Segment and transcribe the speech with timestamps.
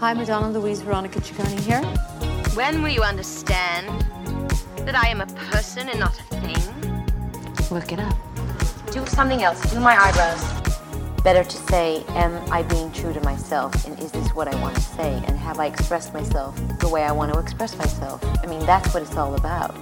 [0.00, 1.82] Hi, Madonna Louise Veronica Ciccone here.
[2.54, 3.88] When will you understand
[4.86, 7.68] that I am a person and not a thing?
[7.72, 8.16] Look it up.
[8.92, 9.60] Do something else.
[9.72, 11.22] Do my eyebrows.
[11.24, 13.74] Better to say, am I being true to myself?
[13.86, 15.20] And is this what I want to say?
[15.26, 18.24] And have I expressed myself the way I want to express myself?
[18.40, 19.74] I mean, that's what it's all about.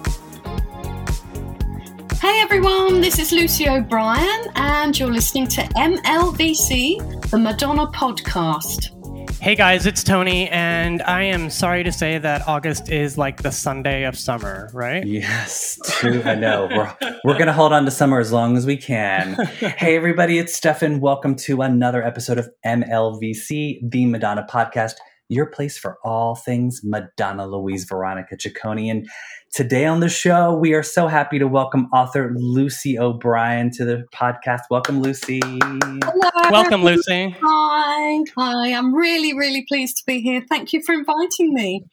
[2.23, 8.96] Hey everyone, this is Lucy O'Brien, and you're listening to MLVC, the Madonna podcast.
[9.41, 13.53] Hey guys, it's Tony, and I am sorry to say that August is like the
[13.53, 15.07] Sunday of summer, right?
[15.07, 16.23] Yes, true.
[16.25, 16.69] I know.
[16.71, 19.35] We're, we're going to hold on to summer as long as we can.
[19.61, 21.01] hey, everybody, it's Stefan.
[21.01, 24.95] Welcome to another episode of MLVC, the Madonna podcast,
[25.29, 28.91] your place for all things Madonna Louise Veronica Ciccone.
[28.91, 29.07] And
[29.53, 34.05] today on the show, we are so happy to welcome author Lucy O'Brien to the
[34.15, 34.61] podcast.
[34.71, 35.41] Welcome, Lucy.
[35.43, 36.51] Hello.
[36.51, 37.35] Welcome, Lucy.
[37.41, 38.73] Hi, hi.
[38.73, 40.43] I'm really, really pleased to be here.
[40.49, 41.85] Thank you for inviting me.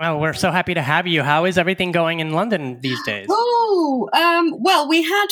[0.00, 1.22] Well, we're so happy to have you.
[1.22, 3.26] How is everything going in London these days?
[3.30, 5.26] Oh, um, well, we had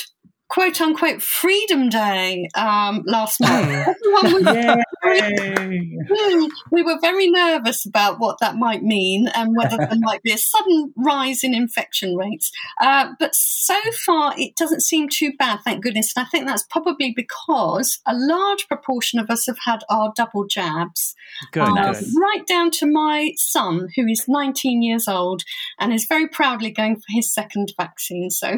[0.51, 3.69] quote unquote Freedom Day um, last month.
[3.71, 9.77] Everyone was very, Hmm, we were very nervous about what that might mean and whether
[9.77, 12.51] there might be a sudden rise in infection rates.
[12.81, 16.13] Uh, but so far, it doesn't seem too bad, thank goodness.
[16.17, 20.47] And I think that's probably because a large proportion of us have had our double
[20.47, 21.15] jabs.
[21.53, 22.05] Good, good.
[22.21, 25.43] Right down to my son, who is 19 years old
[25.79, 28.31] and is very proudly going for his second vaccine.
[28.31, 28.57] So,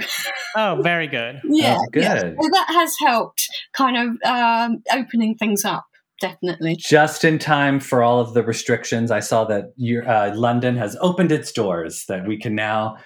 [0.57, 1.41] Oh, very good.
[1.45, 2.03] yeah, good.
[2.03, 2.19] yeah.
[2.21, 5.85] So that has helped kind of um, opening things up,
[6.21, 6.77] definitely.
[6.77, 9.73] Just in time for all of the restrictions, I saw that
[10.07, 12.97] uh, London has opened its doors, that we can now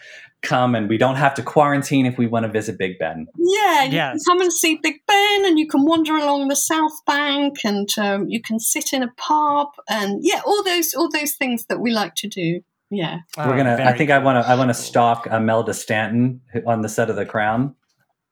[0.43, 3.27] come and we don't have to quarantine if we want to visit Big Ben.
[3.37, 4.13] Yeah, you Yes.
[4.13, 7.89] can come and see Big Ben, and you can wander along the South Bank, and
[7.99, 11.81] um, you can sit in a pub, and yeah, all those all those things that
[11.81, 12.61] we like to do.
[12.91, 13.73] Yeah, Oh, We're gonna.
[13.73, 14.49] I very think I want to.
[14.49, 17.75] I want to stalk Imelda Staunton on the set of The Crown.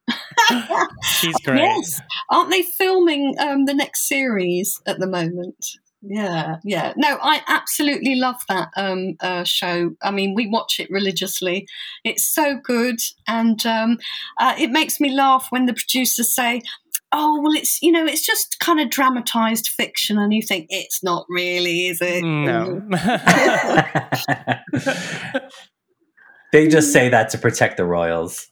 [1.03, 1.61] She's great.
[1.61, 2.01] yes.
[2.31, 5.67] Aren't they filming um, the next series at the moment?
[6.07, 6.93] Yeah, yeah.
[6.97, 9.93] No, I absolutely love that um, uh, show.
[10.03, 11.67] I mean, we watch it religiously.
[12.05, 13.97] It's so good, and um,
[14.39, 16.61] uh, it makes me laugh when the producers say,
[17.11, 21.03] "Oh, well, it's you know, it's just kind of dramatized fiction," and you think it's
[21.03, 22.23] not really, is it?
[22.23, 22.83] No.
[26.53, 28.47] they just say that to protect the royals.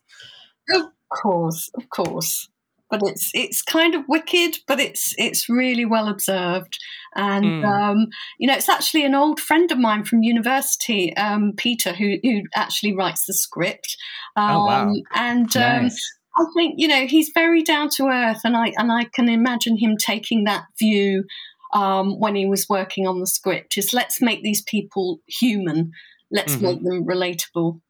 [0.71, 0.85] Of
[1.23, 2.49] course, of course.
[2.91, 6.79] But it's it's kind of wicked, but it's it's really well observed,
[7.17, 7.65] and Mm.
[7.65, 8.07] um,
[8.39, 12.43] you know it's actually an old friend of mine from university, um, Peter, who who
[12.55, 13.97] actually writes the script.
[14.37, 14.93] Um, Oh, wow.
[15.15, 16.13] And um, Nice.
[16.39, 19.79] I think you know he's very down to earth, and I and I can imagine
[19.79, 21.25] him taking that view
[21.73, 23.79] um, when he was working on the script.
[23.79, 25.93] Is let's make these people human,
[26.31, 26.63] let's Mhm.
[26.63, 27.81] make them relatable,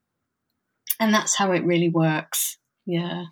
[1.01, 2.57] and that's how it really works.
[2.87, 3.25] Yeah.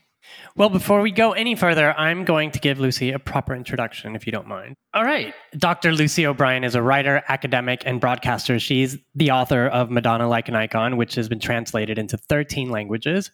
[0.56, 4.27] Well, before we go any further, I'm going to give Lucy a proper introduction, if
[4.27, 4.77] you don't mind.
[4.93, 5.34] All right.
[5.56, 5.93] Dr.
[5.93, 8.59] Lucy O'Brien is a writer, academic, and broadcaster.
[8.59, 13.31] She's the author of Madonna Like an Icon, which has been translated into 13 languages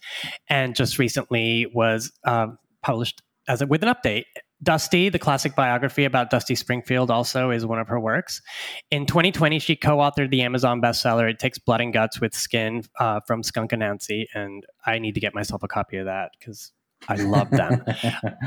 [0.49, 2.48] and just recently was uh,
[2.83, 4.25] published as a, with an update.
[4.62, 8.40] Dusty, the classic biography about Dusty Springfield, also is one of her works.
[8.90, 12.82] In 2020, she co authored the Amazon bestseller, It Takes Blood and Guts with Skin
[12.98, 14.24] uh, from Skunk Anansi.
[14.34, 16.72] And I need to get myself a copy of that because
[17.08, 17.84] I love them.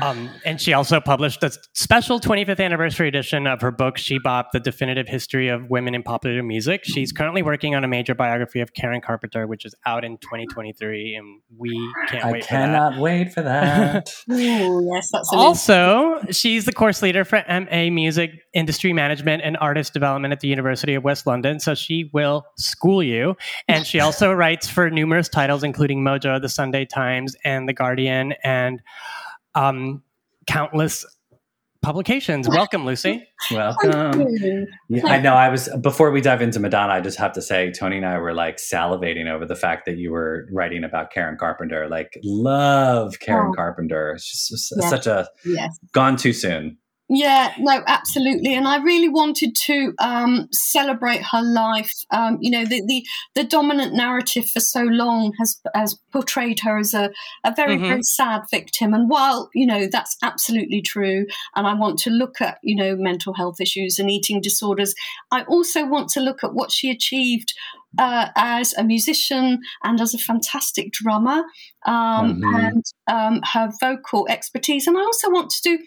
[0.02, 4.48] Um, and she also published a special 25th anniversary edition of her book, She Bop,
[4.52, 6.82] The Definitive History of Women in Popular Music.
[6.84, 11.14] She's currently working on a major biography of Karen Carpenter, which is out in 2023,
[11.16, 14.12] and we can't I wait cannot wait for that.
[14.30, 15.42] Oh, yes, that's for that.
[15.42, 20.48] Also, she's the course leader for MA Music Industry Management and Artist Development at the
[20.48, 23.36] University of West London, so she will school you.
[23.68, 28.34] And she also writes for numerous titles, including Mojo, The Sunday Times, and The Guardian,
[28.42, 28.80] and
[29.54, 30.02] um,
[30.46, 31.04] countless
[31.82, 32.46] publications.
[32.48, 33.26] Welcome, Lucy.
[33.50, 34.26] Welcome.
[34.90, 35.32] Yeah, I know.
[35.32, 36.92] I was before we dive into Madonna.
[36.92, 39.96] I just have to say, Tony and I were like salivating over the fact that
[39.96, 41.88] you were writing about Karen Carpenter.
[41.88, 43.54] Like, love Karen Oh.
[43.54, 44.18] Carpenter.
[44.20, 44.88] She's just Yeah.
[44.90, 45.78] such a yes.
[45.92, 46.76] gone too soon.
[47.12, 48.54] Yeah, no, absolutely.
[48.54, 51.92] And I really wanted to um, celebrate her life.
[52.12, 53.04] Um, you know, the, the
[53.34, 57.10] the dominant narrative for so long has has portrayed her as a,
[57.44, 57.88] a very, Mhm.
[57.88, 58.94] very sad victim.
[58.94, 61.26] And while, you know, that's absolutely true,
[61.56, 64.94] and I want to look at, you know, mental health issues and eating disorders,
[65.32, 67.52] I also want to look at what she achieved
[67.98, 71.42] uh, as a musician and as a fantastic drummer
[71.86, 72.70] um, Mhm.
[72.70, 74.86] and um, her vocal expertise.
[74.86, 75.78] And I also want to do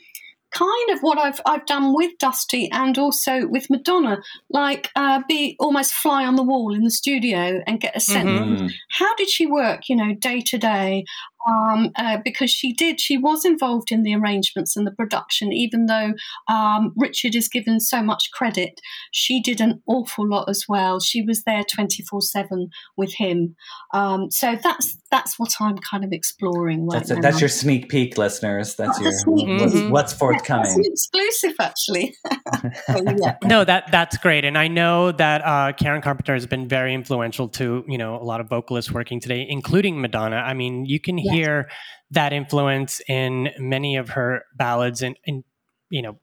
[0.54, 4.18] kind of what I've I've done with Dusty and also with Madonna,
[4.50, 8.62] like uh, be almost fly on the wall in the studio and get a sense
[8.62, 8.72] Mhm.
[8.92, 11.04] how did she work, you know, day to day.
[11.48, 15.88] Um, uh, because she did, she was involved in the arrangements and the production, even
[15.88, 16.14] though
[16.50, 18.80] um, Richard is given so much credit.
[19.12, 21.00] She did an awful lot as well.
[21.00, 23.56] She was there twenty four seven with him.
[23.94, 27.22] Um, so that's that's what I'm kind of exploring right That's, now.
[27.22, 28.76] that's your sneak peek, listeners.
[28.76, 29.92] That's That's your sneak what's, peek.
[29.92, 30.72] what's That's forthcoming.
[30.74, 32.16] an exclusive, actually.
[32.88, 33.38] So, yeah.
[33.44, 37.48] No, that that's great, and I know that uh, Karen Carpenter has been very influential
[37.50, 40.38] to you know a lot of vocalists working today, including Madonna.
[40.38, 41.40] I mean, you can Yes.
[41.46, 41.70] hear
[42.12, 45.44] that influence in many of her ballads, and, and
[45.90, 46.20] you know.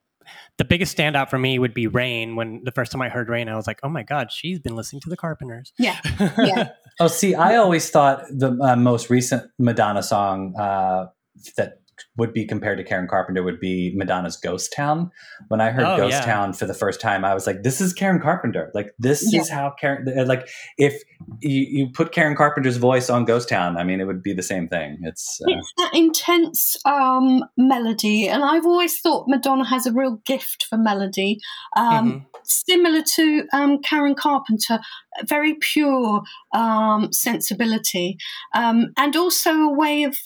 [0.59, 2.37] The biggest standout for me would be Rain.
[2.37, 4.77] When the first time I heard Rain, I was like, "Oh my God, she's been
[4.77, 5.99] listening to the Carpenters." Yeah,
[6.39, 6.69] yeah.
[7.01, 11.07] Oh, see, I always thought the uh, most recent Madonna song uh,
[11.57, 11.81] that
[12.17, 15.11] would be compared to Karen Carpenter would be Madonna's Ghost Town.
[15.49, 16.25] When I heard Oh, Ghost yeah.
[16.25, 18.71] Town for the first time, I was like, this is Karen Carpenter.
[18.75, 19.41] Like, this Yeah.
[19.41, 21.03] is how Karen, uh, like, if
[21.41, 24.43] you, you put Karen Carpenter's voice on Ghost Town, I mean, it would be the
[24.43, 24.99] same thing.
[25.03, 30.17] It's, uh, It's that intense um, melody, and I've always thought Madonna has a real
[30.27, 31.39] gift for melody,
[31.77, 32.27] um, Mhm.
[32.45, 34.81] similar to um, Karen Carpenter,
[35.25, 36.23] very pure
[36.55, 38.17] um, sensibility,
[38.55, 40.17] um, and also a way of.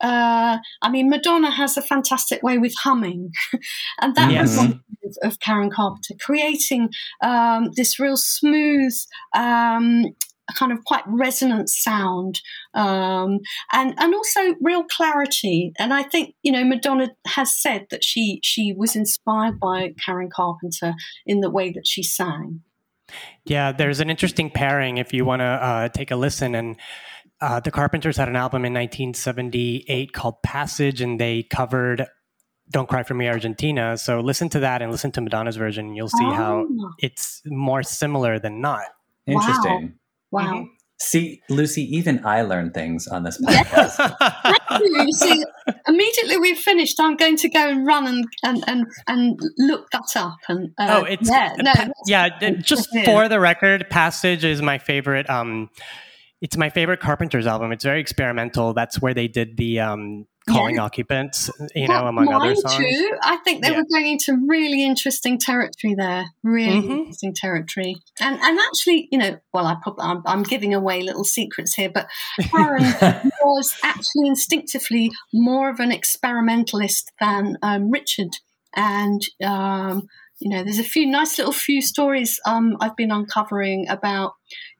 [0.00, 3.32] Uh, I mean, Madonna has a fantastic way with humming,
[4.00, 6.90] and that was one of, of Karen Carpenter, creating
[7.22, 8.94] um, this real smooth,
[9.34, 10.04] um,
[10.54, 12.40] kind of quite resonant sound,
[12.74, 13.38] um,
[13.72, 15.72] and and also real clarity.
[15.78, 20.28] And I think you know Madonna has said that she she was inspired by Karen
[20.34, 20.94] Carpenter
[21.24, 22.60] in the way that she sang.
[23.44, 26.54] Yeah, there's an interesting pairing if you want to uh, take a listen.
[26.54, 26.76] And
[27.40, 32.06] uh, the Carpenters had an album in 1978 called Passage, and they covered
[32.70, 35.96] "Don't Cry for Me, Argentina." So listen to that and listen to Madonna's version, and
[35.96, 38.84] you'll see how Oh, it's more similar than not.
[39.26, 39.94] interesting.
[40.30, 40.52] wow.
[40.54, 40.66] Mhm.
[40.98, 44.80] See, Lucy, even I learn things on this podcast.
[44.80, 45.44] you see,
[45.86, 50.08] immediately we've finished, I'm going to go and run and and and, and look that
[50.16, 50.38] up.
[50.48, 52.50] And uh, oh, it's yeah, no, pa- yeah.
[52.62, 55.28] Just for the record, Passage is my favorite.
[55.28, 55.68] Um,
[56.40, 57.72] it's my favorite Carpenters album.
[57.72, 58.74] It's very experimental.
[58.74, 62.76] That's where they did the um, calling occupants, you know, among other songs.
[62.76, 63.18] Too.
[63.22, 63.78] I think they Yeah.
[63.78, 66.26] were going into really interesting territory there.
[66.42, 66.98] Really Mhm.
[66.98, 67.96] interesting territory.
[68.20, 71.90] And and actually, you know, well, I probably I'm, I'm giving away little secrets here,
[71.90, 72.08] but
[72.50, 72.84] Karen
[73.44, 78.36] was actually instinctively more of an experimentalist than um, Richard.
[78.74, 80.06] And um,
[80.38, 84.34] you know, there's a few nice little few stories um, I've been uncovering about.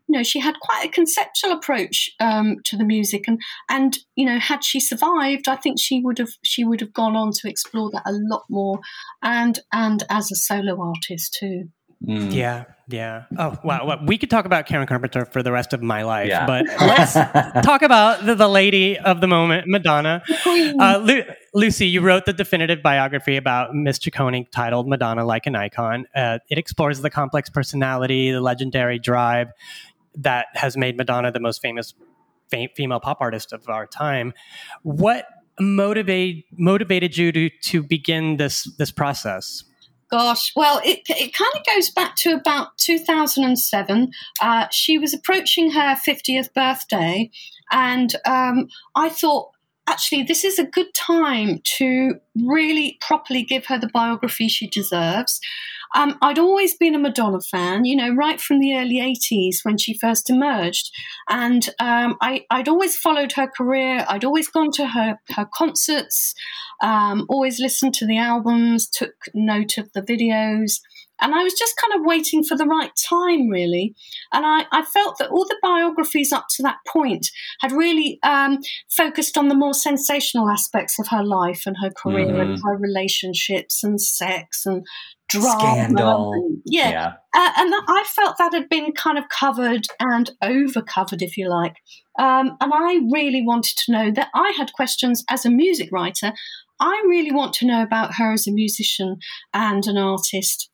[0.08, 4.24] You know, she had quite a conceptual approach um, to the music, and and you
[4.24, 7.48] know, had she survived, I think she would have she would have gone on to
[7.48, 8.78] explore that a lot more,
[9.22, 11.68] and and as a solo artist too.
[12.06, 12.32] Mm.
[12.32, 13.24] Yeah, yeah.
[13.38, 13.86] Oh, wow.
[13.86, 16.44] Well, we could talk about Karen Carpenter for the rest of my life, Yeah.
[16.46, 17.14] but let's
[17.64, 20.22] talk about the, the lady of the moment, Madonna.
[20.46, 21.24] Uh, Lu-
[21.54, 26.04] Lucy, you wrote the definitive biography about Miss Ciccone titled Madonna Like an Icon.
[26.14, 29.48] Uh, it explores the complex personality, the legendary drive
[30.16, 31.94] that has made Madonna the most famous
[32.50, 34.32] fa- female pop artist of our time.
[34.82, 35.26] What
[35.60, 39.64] motivate, motivated you to, to begin this, this process?
[40.10, 44.12] Gosh, well, it, it kind of goes back to about 2007.
[44.40, 47.30] Uh, she was approaching her 50th birthday,
[47.72, 49.50] and um, I thought,
[49.88, 55.40] actually, this is a good time to really properly give her the biography she deserves.
[55.94, 59.78] Um, I'd always been a Madonna fan, you know, right from the early 80s when
[59.78, 60.90] she first emerged.
[61.28, 64.04] And um, I, I'd always followed her career.
[64.08, 66.34] I'd always gone to her, her concerts,
[66.82, 70.80] um, always listened to the albums, took note of the videos.
[71.20, 73.94] And I was just kind of waiting for the right time, really.
[74.32, 78.58] And I, I felt that all the biographies up to that point had really um,
[78.90, 83.82] focused on the more sensational aspects of her life and her career and her relationships
[83.82, 84.86] and sex and
[85.28, 85.60] drama.
[85.60, 86.58] Scandal.
[86.64, 87.12] yeah, yeah.
[87.34, 91.36] uh, and that, I felt that had been kind of covered and over covered, if
[91.36, 91.76] you like.
[92.18, 96.32] Um, and I really wanted to know that I had questions as a music writer.
[96.80, 99.16] I really want to know about her as a musician
[99.54, 100.70] and an artist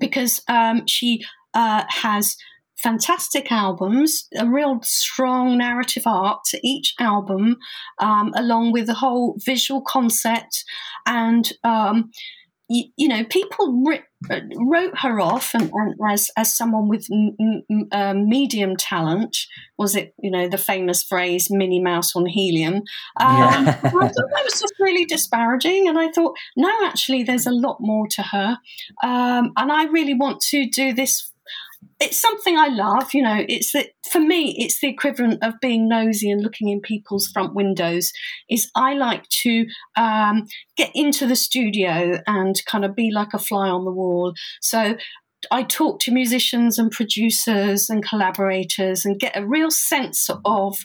[0.00, 1.24] because um, she
[1.54, 2.36] uh, has
[2.76, 7.56] fantastic albums, a real strong narrative arc to each album,
[8.00, 10.64] um, along with the whole visual concept
[11.06, 12.10] and um,
[12.68, 13.84] you, you know, people
[14.30, 17.36] uh, wrote her off and, and as as someone with m-
[17.70, 19.36] m- uh, medium talent.
[19.76, 22.76] Was it you know the famous phrase "Minnie Mouse on helium"?
[23.20, 23.80] Um, yeah.
[23.82, 27.78] I thought that was just really disparaging, and I thought, no, actually, there's a lot
[27.80, 28.58] more to her,
[29.02, 31.30] um, and I really want to do this
[32.00, 33.14] it's something I love.
[33.14, 36.80] You know, it's that for me, it's the equivalent of being nosy and looking in
[36.80, 38.12] people's front windows.
[38.50, 43.38] Is I like to um, get into the studio and kind of be like a
[43.38, 44.34] fly on the wall.
[44.60, 44.96] So
[45.50, 50.76] I talk to musicians and producers and collaborators and get a real sense of.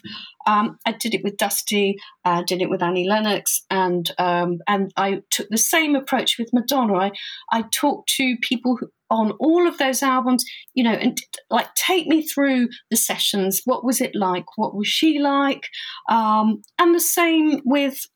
[0.46, 4.92] Um, I did it with Dusty, I did it with Annie Lennox, and um, and
[4.96, 6.94] I took the same approach with Madonna.
[6.94, 7.10] I
[7.52, 11.18] I talked to people who, on all of those albums, you know, and
[11.50, 13.62] like take me through the sessions.
[13.64, 14.44] What was it like?
[14.56, 15.68] What was she like?
[16.08, 18.06] Um, and the same with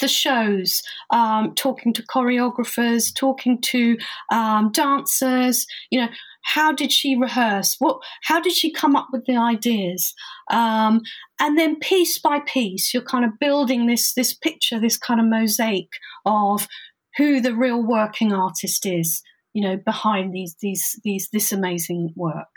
[0.00, 3.98] the shows, um, talking to choreographers, talking to
[4.32, 6.08] um, dancers, you know,
[6.42, 7.76] how did she rehearse?
[7.78, 7.98] What?
[8.22, 10.14] How did she come up with the ideas?
[10.50, 11.00] Um,
[11.40, 15.26] and then piece by piece, you're kind of building this this picture, this kind of
[15.26, 15.88] mosaic
[16.26, 16.68] of
[17.16, 19.22] who the real working artist is,
[19.54, 22.48] you know, behind these these these this amazing work.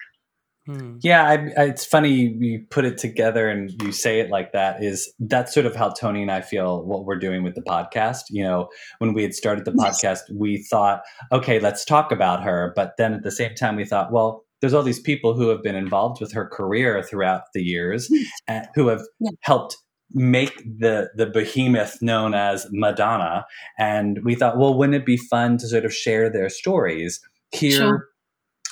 [0.66, 0.98] Hmm.
[1.00, 4.84] Yeah, I, I, it's funny you put it together and you say it like that.
[4.84, 8.24] Is that's sort of how Tony and I feel what we're doing with the podcast.
[8.30, 10.04] You know, when we had started the yes.
[10.04, 12.74] podcast, we thought, okay, let's talk about her.
[12.76, 15.64] But then at the same time, we thought, well, there's all these people who have
[15.64, 18.12] been involved with her career throughout the years,
[18.50, 19.32] uh, who have yeah.
[19.42, 19.78] helped
[20.12, 23.46] make the the behemoth known as Madonna.
[23.78, 27.20] And we thought, well, wouldn't it be fun to sort of share their stories?
[27.52, 28.10] Hear sure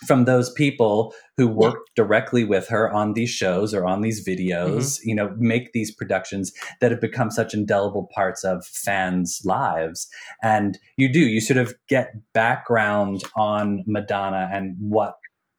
[0.06, 4.78] from those people who work directly with her on these shows or on these videos,
[4.78, 5.10] mm-hmm.
[5.10, 6.52] you know, make these productions
[6.82, 10.08] that have become such indelible parts of fans' lives.
[10.44, 15.16] And you do, you sort of get background on Madonna and what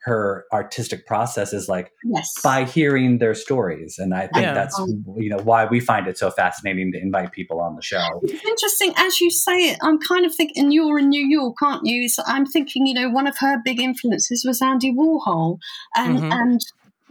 [0.06, 2.32] her artistic process is like yes.
[2.40, 4.54] by hearing their stories and i think yeah.
[4.54, 4.78] that's
[5.16, 8.44] you know why we find it so fascinating to invite people on the show it's
[8.44, 12.08] interesting as you say it i'm kind of thinking you're in new york aren't you
[12.08, 15.58] so i'm thinking you know one of her big influences was andy warhol
[15.96, 16.32] and mm-hmm.
[16.32, 16.60] and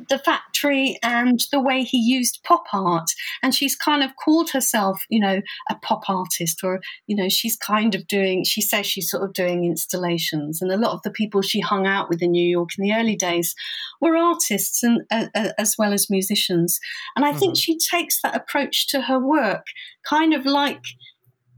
[0.09, 3.09] the factory and the way he used pop art.
[3.41, 7.55] And she's kind of called herself, you know, a pop artist, or, you know, she's
[7.55, 10.61] kind of doing, she says she's sort of doing installations.
[10.61, 12.93] And a lot of the people she hung out with in New York in the
[12.93, 13.55] early days
[14.01, 16.79] were artists and uh, uh, as well as musicians.
[17.15, 17.39] And I mm-hmm.
[17.39, 19.67] think she takes that approach to her work,
[20.07, 20.83] kind of like,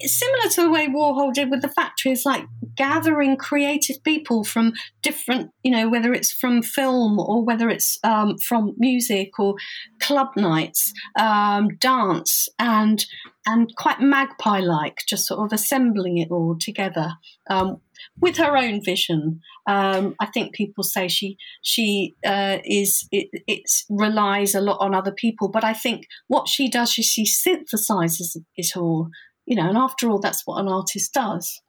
[0.02, 5.52] similar to the way Warhol did with the factories, like gathering creative people from different,
[5.64, 9.56] you know, whether it's from film or whether it's um, from music or
[10.00, 13.06] club nights, um, dance, and
[13.46, 17.14] and quite magpie-like, just sort of assembling it all together
[17.50, 17.78] um,
[18.20, 19.40] with her own vision.
[19.68, 24.94] Um, I think people say she she uh, is it, it relies a lot on
[24.94, 29.10] other people, but I think what she does is she synthesizes it all
[29.48, 31.62] you know, and after all, that's what an artist does.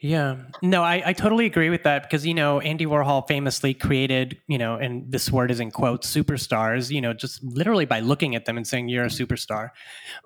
[0.00, 4.36] Yeah, no, I, I totally agree with that because, you know, Andy Warhol famously created,
[4.48, 8.34] you know, and this word is in quotes, superstars, you know, just literally by looking
[8.34, 9.70] at them and saying, you're a superstar.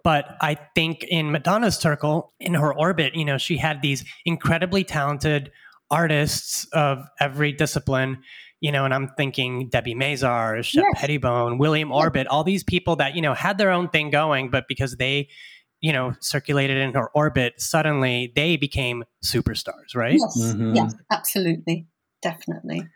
[0.02, 4.82] But I think in Madonna's circle, in her orbit, you know, she had these incredibly
[4.82, 5.52] talented
[5.90, 8.22] artists of every discipline,
[8.60, 11.02] you know, and I'm thinking Debbie Mazar, Shep yes.
[11.02, 14.64] Pettibone, William Orbit, all these people that, you know, had their own thing going, but
[14.68, 15.28] because they,
[15.80, 20.18] you know, circulated in her orbit, suddenly they became superstars, right?
[20.18, 20.74] Yes, mm-hmm.
[20.74, 21.86] yes, absolutely,
[22.22, 22.88] definitely.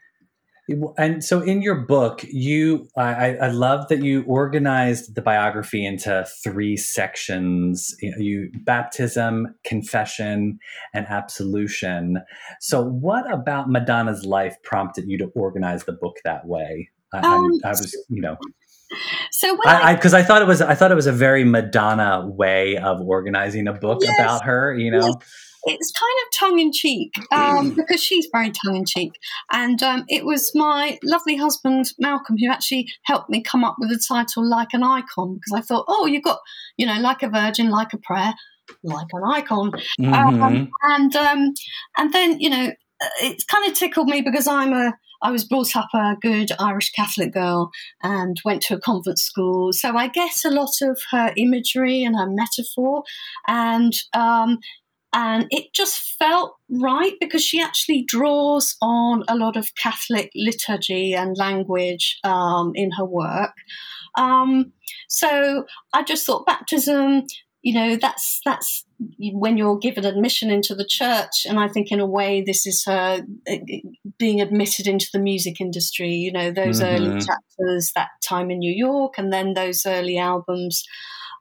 [0.99, 6.25] And so, in your book, you I, I love that you organized the biography into
[6.45, 10.59] three sections: you, you baptism, confession,
[10.95, 12.19] and absolution.
[12.61, 16.91] So, what about Madonna's life prompted you to organize the book that way?
[17.13, 18.37] Um, I was, you know,
[19.31, 22.27] so I because I, I, thought it was I thought it was a very Madonna
[22.27, 24.75] way of organizing a book yes, about her.
[24.75, 25.07] You know.
[25.07, 25.17] Yes.
[25.65, 29.13] It's kind of tongue in cheek um, because she's very tongue in cheek,
[29.53, 33.91] and um, it was my lovely husband Malcolm who actually helped me come up with
[33.91, 36.39] the title "Like an Icon" because I thought, oh, you've got
[36.81, 38.33] you know, like a virgin, like a prayer,
[38.83, 40.15] like an icon, mm-hmm.
[40.15, 41.53] um, and um,
[41.99, 42.73] and then you know,
[43.23, 46.93] it's kind of tickled me because I'm a I was brought up a good Irish
[46.93, 47.71] Catholic girl
[48.03, 49.73] and went to a convent school.
[49.73, 53.03] So I get a lot of her imagery and her metaphor.
[53.47, 54.59] And um,
[55.13, 61.15] and it just felt right because she actually draws on a lot of Catholic liturgy
[61.15, 63.55] and language um, in her work.
[64.17, 64.73] Um,
[65.09, 67.25] so I just thought baptism,
[67.63, 68.85] you know, that's that's
[69.19, 72.85] when you're given admission into the church, and I think in a way this is
[72.87, 73.57] her uh,
[74.19, 76.13] being admitted into the music industry.
[76.13, 76.95] You know, those mm-hmm.
[76.95, 80.85] early chapters, that time in New York, and then those early albums.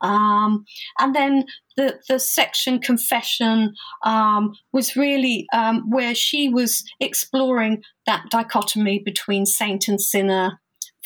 [0.02, 0.64] Um,
[1.00, 3.74] and then the, the section confession
[4.06, 10.60] um, was really um, where she was exploring that dichotomy between saint and sinner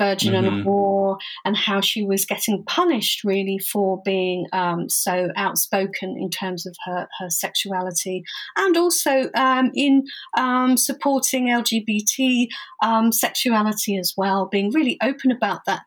[0.03, 0.47] virgin mm-hmm.
[0.47, 6.29] and whore, and how she was getting punished really for being um, so outspoken in
[6.29, 8.23] terms of her, her sexuality,
[8.57, 10.03] and also um, in
[10.37, 12.47] um, supporting LGBT
[12.83, 15.83] um, sexuality as well, being really open about that.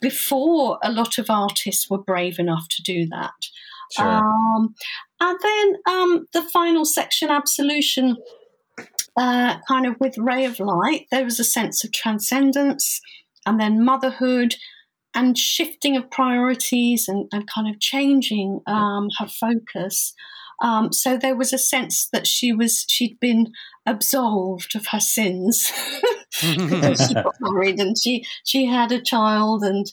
[0.00, 3.32] Before a lot of artists were brave enough to do that.
[3.92, 4.06] Sure.
[4.06, 4.74] Um,
[5.20, 8.16] and then um, the final section, absolution,
[9.16, 13.00] uh, kind of with Ray of Light, there was a sense of transcendence
[13.46, 14.54] and then motherhood
[15.14, 20.14] and shifting of priorities and, and kind of changing um, her focus.
[20.62, 23.52] Um, so there was a sense that she was she'd been
[23.86, 25.72] absolved of her sins.
[26.30, 26.54] she
[27.14, 29.90] got married and she she had a child and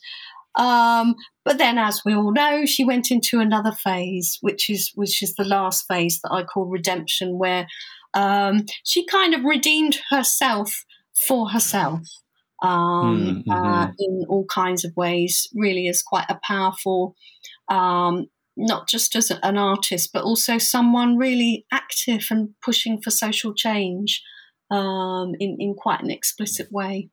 [0.57, 5.21] um, but then, as we all know, she went into another phase, which is which
[5.21, 7.67] is the last phase that I call redemption, where
[8.17, 10.83] um, she kind of redeemed herself
[11.27, 12.01] for herself
[12.63, 13.51] um, mm-hmm.
[13.51, 15.47] uh, in all kinds of ways.
[15.55, 17.15] Really, is quite a powerful,
[17.69, 23.53] um, not just as an artist, but also someone really active and pushing for social
[23.53, 24.23] change
[24.71, 27.09] um, in in quite an explicit way.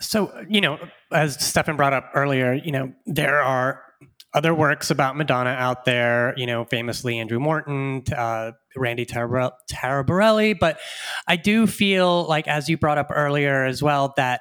[0.00, 0.78] So, you know,
[1.10, 3.80] as Stefan brought up earlier, you know, there are
[4.34, 10.58] other works about Madonna out there, you know, famously Andrew Morton, uh, Randy Taraborrelli.
[10.58, 10.80] But
[11.28, 14.40] I do feel like, as you brought up earlier as well, that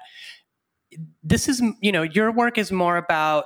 [1.24, 3.46] this is, you know, your work is more about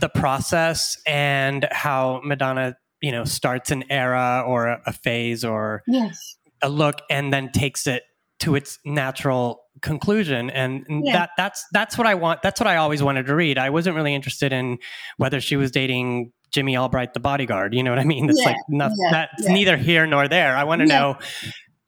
[0.00, 6.36] the process and how Madonna, you know, starts an era or a phase or yes.
[6.62, 8.02] a look and then takes it
[8.40, 11.12] to its natural conclusion and yeah.
[11.12, 13.94] that that's that's what i want that's what i always wanted to read i wasn't
[13.94, 14.78] really interested in
[15.16, 18.48] whether she was dating jimmy albright the bodyguard you know what i mean it's yeah.
[18.48, 19.10] like not, yeah.
[19.10, 21.16] that's neither here nor there i want to know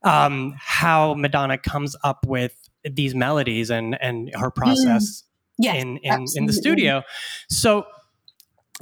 [0.03, 2.55] um, how madonna comes up with
[2.85, 5.25] these melodies and and her process
[5.63, 5.75] mm.
[5.75, 7.03] in in, in the studio
[7.49, 7.85] so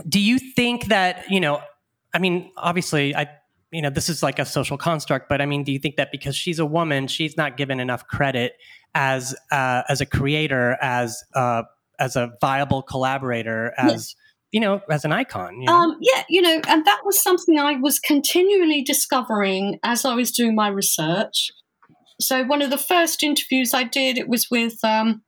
[0.08, 1.60] do you think that you know
[2.12, 3.26] i mean obviously i
[3.70, 6.10] you know this is like a social construct but i mean do you think that
[6.10, 8.54] because she's a woman she's not given enough credit
[8.94, 11.62] as uh, as a creator as uh,
[11.98, 14.16] as a viable collaborator as
[14.52, 15.74] you know as an icon you know?
[15.74, 20.30] Um, yeah you know and that was something i was continually discovering as i was
[20.30, 21.50] doing my research
[22.20, 25.22] so one of the first interviews i did it was with um,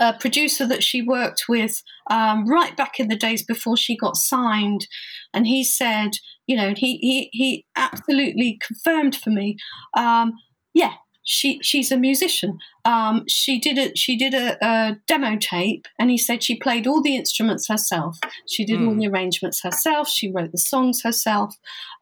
[0.00, 4.16] a producer that she worked with um, right back in the days before she got
[4.16, 4.86] signed
[5.34, 6.12] and he said
[6.46, 9.56] you know, he he he absolutely confirmed for me.
[9.96, 10.32] Um,
[10.74, 12.58] yeah, she she's a musician.
[12.84, 16.86] Um, she did a she did a, a, demo tape, and he said she played
[16.86, 18.18] all the instruments herself.
[18.48, 18.86] She did mm.
[18.86, 19.00] all hmm.
[19.00, 20.08] the arrangements herself.
[20.08, 21.54] She wrote the songs herself.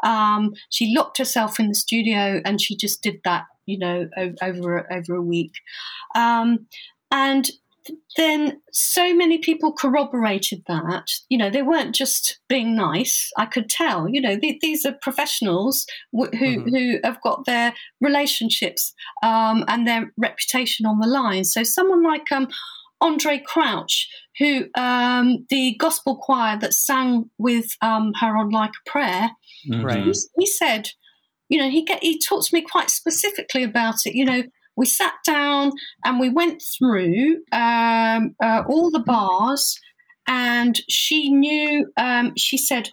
[0.02, 3.44] Um, she locked herself in the studio, and she just did that.
[3.66, 4.08] You know,
[4.42, 5.52] over over a week.
[6.14, 6.66] Um,
[7.10, 7.48] and
[8.16, 11.10] then so many people corroborated that.
[11.28, 13.30] You know, they weren't just being nice.
[13.38, 14.08] I could tell.
[14.08, 16.74] You know, th- these are professionals w- who mm-hmm.
[16.74, 21.44] who have got their relationships um, and their reputation on the line.
[21.44, 22.48] So someone like um,
[23.02, 28.90] Andraé Crouch, who um, the gospel choir that sang with um, her on Like a
[28.90, 29.30] Prayer,
[29.70, 30.10] mm-hmm.
[30.10, 30.88] he, he said,
[31.48, 34.14] you know, he get, he talked to me quite specifically about it.
[34.14, 34.42] You know
[34.76, 35.72] we sat down
[36.04, 39.78] and we went through um, uh, all the bars,
[40.26, 41.92] and she knew.
[41.96, 42.90] Um, she said,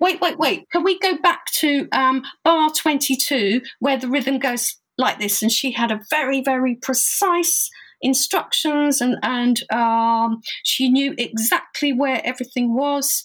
[0.00, 0.68] "Wait, wait, wait!
[0.70, 5.52] Can we go back to um, bar twenty-two where the rhythm goes like this?" And
[5.52, 7.70] she had a very, very precise
[8.02, 13.24] instructions, and and um, she knew exactly where everything was.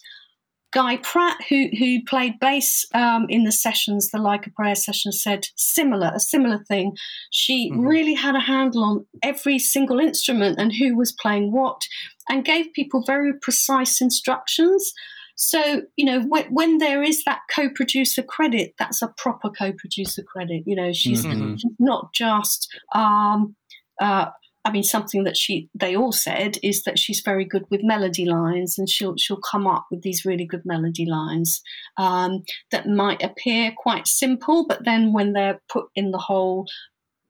[0.71, 5.11] Guy Pratt, who who played bass um, in the sessions, the Like a Prayer session,
[5.11, 6.95] said similar, a similar thing.
[7.31, 7.85] She mm-hmm.
[7.85, 11.81] really had a handle on every single instrument and who was playing what,
[12.29, 14.93] and gave people very precise instructions.
[15.35, 20.63] So you know when, when there is that co-producer credit, that's a proper co-producer credit.
[20.65, 21.55] You know she's, mm-hmm.
[21.55, 23.55] she's not just um,
[23.99, 24.27] uh,
[24.63, 28.25] I mean, something that she they all said is that she's very good with melody
[28.25, 31.61] lines, and she'll she'll come up with these really good melody lines
[31.97, 36.67] um, that might appear quite simple, but then when they're put in the whole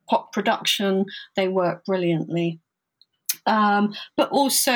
[0.10, 2.60] pop production, they work brilliantly.
[3.46, 4.72] Um, but also,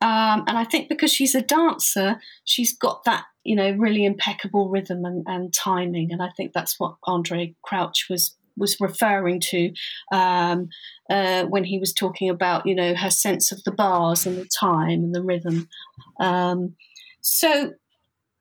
[0.00, 4.68] um, and I think because she's a dancer, she's got that you know, really impeccable
[4.68, 6.12] rhythm and, and timing.
[6.12, 9.72] And I think that's what Andraé Crouch was was referring to
[10.12, 10.68] um,
[11.10, 14.46] uh, when he was talking about, you know, her sense of the bars and the
[14.46, 15.68] time and the rhythm.
[16.20, 16.74] Um,
[17.20, 17.72] so,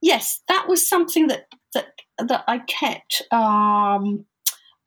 [0.02, 1.88] yes, that was something that that
[2.20, 4.26] that I kept um,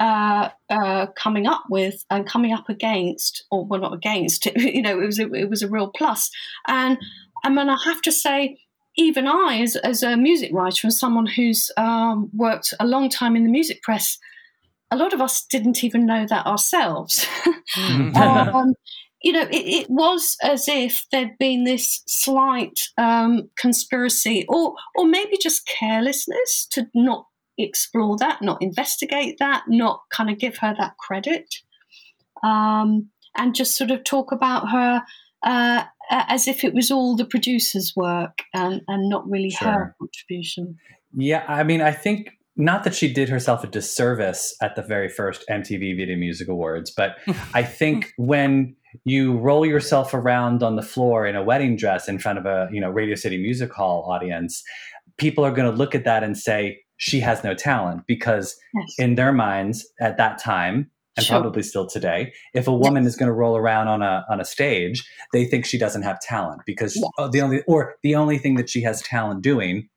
[0.01, 4.47] uh, uh, coming up with and coming up against, or well, not against.
[4.57, 6.31] you know, it was a, it was a real plus.
[6.67, 6.99] And
[7.45, 8.59] I mean, I have to say,
[8.97, 13.37] even I, as, as a music writer and someone who's um, worked a long time
[13.37, 14.19] in the music press,
[14.91, 17.27] a lot of us didn't even know that ourselves.
[17.77, 18.17] Mm.
[18.55, 18.75] um,
[19.23, 25.07] you know, it, it, was as if there'd been this slight um, conspiracy, or or
[25.07, 27.27] maybe just carelessness to not
[27.59, 31.55] explore that, not investigate that, not kind of give her that credit,
[32.43, 35.03] um, and just sort of talk about her
[35.43, 39.69] uh, as if it was all the producer's work and, and not really sure.
[39.69, 40.77] her contribution.
[41.15, 45.09] Yeah, I mean, I think not that she did herself a disservice at the very
[45.09, 47.17] first MTV Video Music Awards, but
[47.55, 52.19] I think when you roll yourself around on the floor in a wedding dress in
[52.19, 54.63] front of a you know Radio City Music Hall audience,
[55.17, 58.95] people are going to look at that and say she has no talent because yes.
[58.99, 61.41] in their minds at that time and sure.
[61.41, 63.13] probably still today, if a woman yes.
[63.13, 66.21] is going to roll around on a on a stage, they think she doesn't have
[66.21, 67.05] talent because yes.
[67.19, 69.89] oh, the only or the only thing that she has talent doing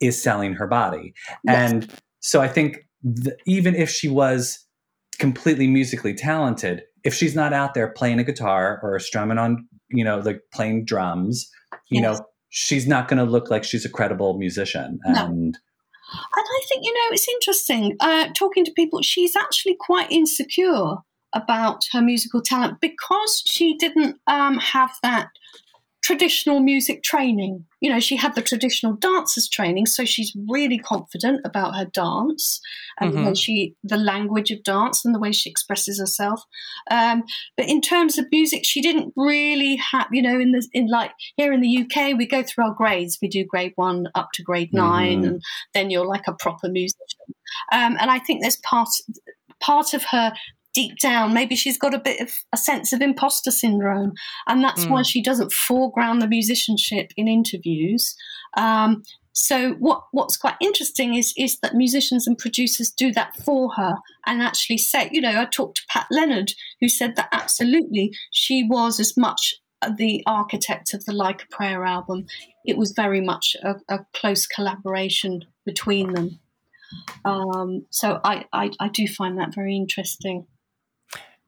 [0.00, 1.14] is selling her body.
[1.46, 1.90] And
[2.28, 4.66] so I think the, even if she was
[5.18, 10.04] completely musically talented, if she's not out there playing a guitar or strumming on, you
[10.04, 11.50] know, like playing drums,
[11.88, 12.18] you yes.
[12.18, 14.98] know, she's not going to look like she's a credible musician.
[15.06, 15.24] No.
[15.24, 20.12] And and I think, you know, it's interesting uh, talking to people, she's actually quite
[20.12, 20.96] insecure
[21.32, 25.28] about her musical talent because she didn't um, have that
[26.08, 27.66] traditional music training.
[27.82, 32.62] You know, she had the traditional dancers training, so she's really confident about her dance
[32.98, 33.34] and mm-hmm.
[33.34, 36.40] she the language of dance and the way she expresses herself.
[36.90, 37.24] Um,
[37.58, 40.06] but in terms of music, she didn't really have.
[40.10, 43.18] You know, in the in like here in the UK, we go through our grades.
[43.20, 45.24] We do grade one up to grade 9 mm-hmm.
[45.28, 45.42] and
[45.74, 47.34] then you're like a proper musician.
[47.70, 48.88] Um, and I think there's part
[49.60, 50.32] part of her
[50.78, 54.12] deep down, maybe she's got a bit of a sense of imposter syndrome,
[54.46, 54.90] and that's mm.
[54.90, 55.10] why hmm.
[55.10, 58.14] she doesn't foreground the musicianship in interviews.
[58.56, 63.74] Um, so what what's quite interesting is is that musicians and producers do that for
[63.74, 68.12] her and actually say, you know, I talked to Pat Leonard who said that absolutely
[68.30, 69.56] she was as much
[69.96, 72.26] the architect of the Like a Prayer album.
[72.64, 76.38] It was very much a, a close collaboration between them.
[77.24, 80.46] Um, so I, I, I do find that very interesting.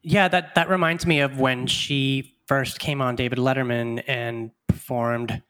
[0.02, 5.42] Yeah, that that reminds me of when she first came on David Letterman and performed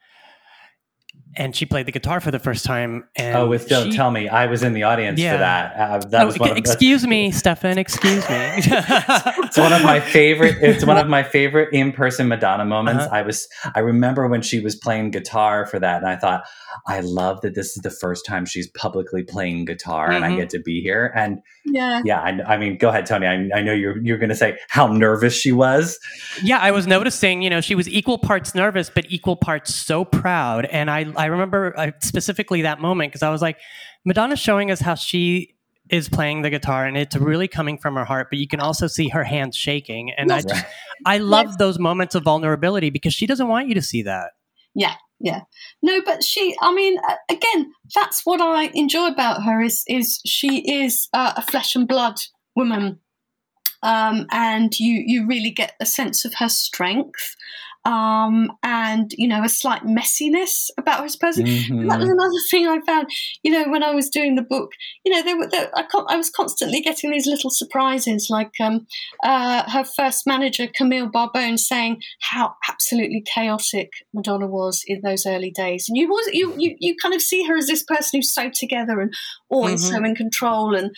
[1.35, 3.07] and she played the guitar for the first time.
[3.15, 5.33] And oh, with "Don't she, Tell Me," I was in the audience yeah.
[5.33, 5.75] for that.
[5.75, 7.77] Uh, that oh, was one excuse of, me, Stefan.
[7.77, 8.35] Excuse me.
[8.35, 10.57] it's one of my favorite.
[10.61, 13.05] It's one of my favorite in-person Madonna moments.
[13.05, 13.15] Uh-huh.
[13.15, 13.47] I was.
[13.75, 16.43] I remember when she was playing guitar for that, and I thought,
[16.87, 20.15] I love that this is the first time she's publicly playing guitar, mm-hmm.
[20.15, 20.37] and I mm-hmm.
[20.37, 21.11] get to be here.
[21.15, 22.21] And yeah, yeah.
[22.21, 23.27] I, I mean, go ahead, Tony.
[23.27, 25.97] I, I know you're you're going to say how nervous she was.
[26.43, 27.41] Yeah, I was noticing.
[27.41, 31.25] You know, she was equal parts nervous, but equal parts so proud, and I I
[31.25, 33.59] remember uh, specifically that moment because I was like,
[34.05, 35.53] Madonna's showing us how she
[35.91, 38.87] is playing the guitar and it's really coming from her heart, but you can also
[38.87, 40.11] see her hands shaking.
[40.17, 40.45] And yes.
[40.45, 40.65] I just,
[41.05, 41.57] I love yes.
[41.57, 44.31] those moments of vulnerability because she doesn't want you to see that.
[44.73, 45.41] Yeah, yeah.
[45.83, 46.97] No, but she, I mean,
[47.29, 51.87] again, that's what I enjoy about her is, is she is uh, a flesh and
[51.87, 52.19] blood
[52.55, 52.99] woman.
[53.83, 57.35] Um, and you, you really get a sense of her strength
[57.85, 61.45] um, and you know a slight messiness about her person.
[61.45, 61.87] Mm-hmm.
[61.87, 63.07] That was another thing I found.
[63.43, 64.71] You know, when I was doing the book,
[65.03, 68.85] you know, there were there, I, I, was constantly getting these little surprises, like um,
[69.23, 75.51] uh, her first manager Camille Barbone saying how absolutely chaotic Madonna was in those early
[75.51, 78.33] days, and you was you you, you kind of see her as this person who's
[78.33, 79.13] so together and
[79.49, 79.97] always mm-hmm.
[79.97, 80.91] so in control and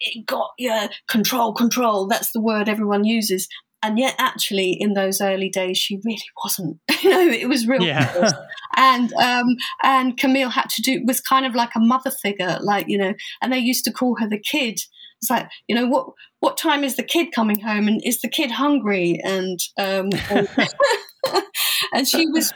[0.00, 3.48] it got yeah control control that's the word everyone uses
[3.82, 6.78] and yet actually in those early days she really wasn't.
[7.00, 8.32] You know it was real yeah.
[8.76, 9.46] and um
[9.84, 13.14] and camille had to do was kind of like a mother figure like you know
[13.40, 14.80] and they used to call her the kid.
[15.20, 16.08] It's like you know what
[16.40, 17.86] what time is the kid coming home?
[17.86, 19.20] And is the kid hungry?
[19.24, 20.10] And um
[21.92, 22.52] and she was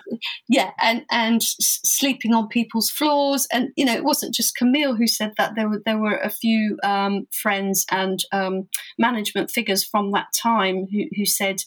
[0.49, 5.07] yeah and and sleeping on people's floors and you know it wasn't just camille who
[5.07, 10.13] said that there were there were a few um, friends and um, management figures from
[10.13, 11.63] that time who, who said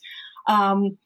[0.47, 0.97] um,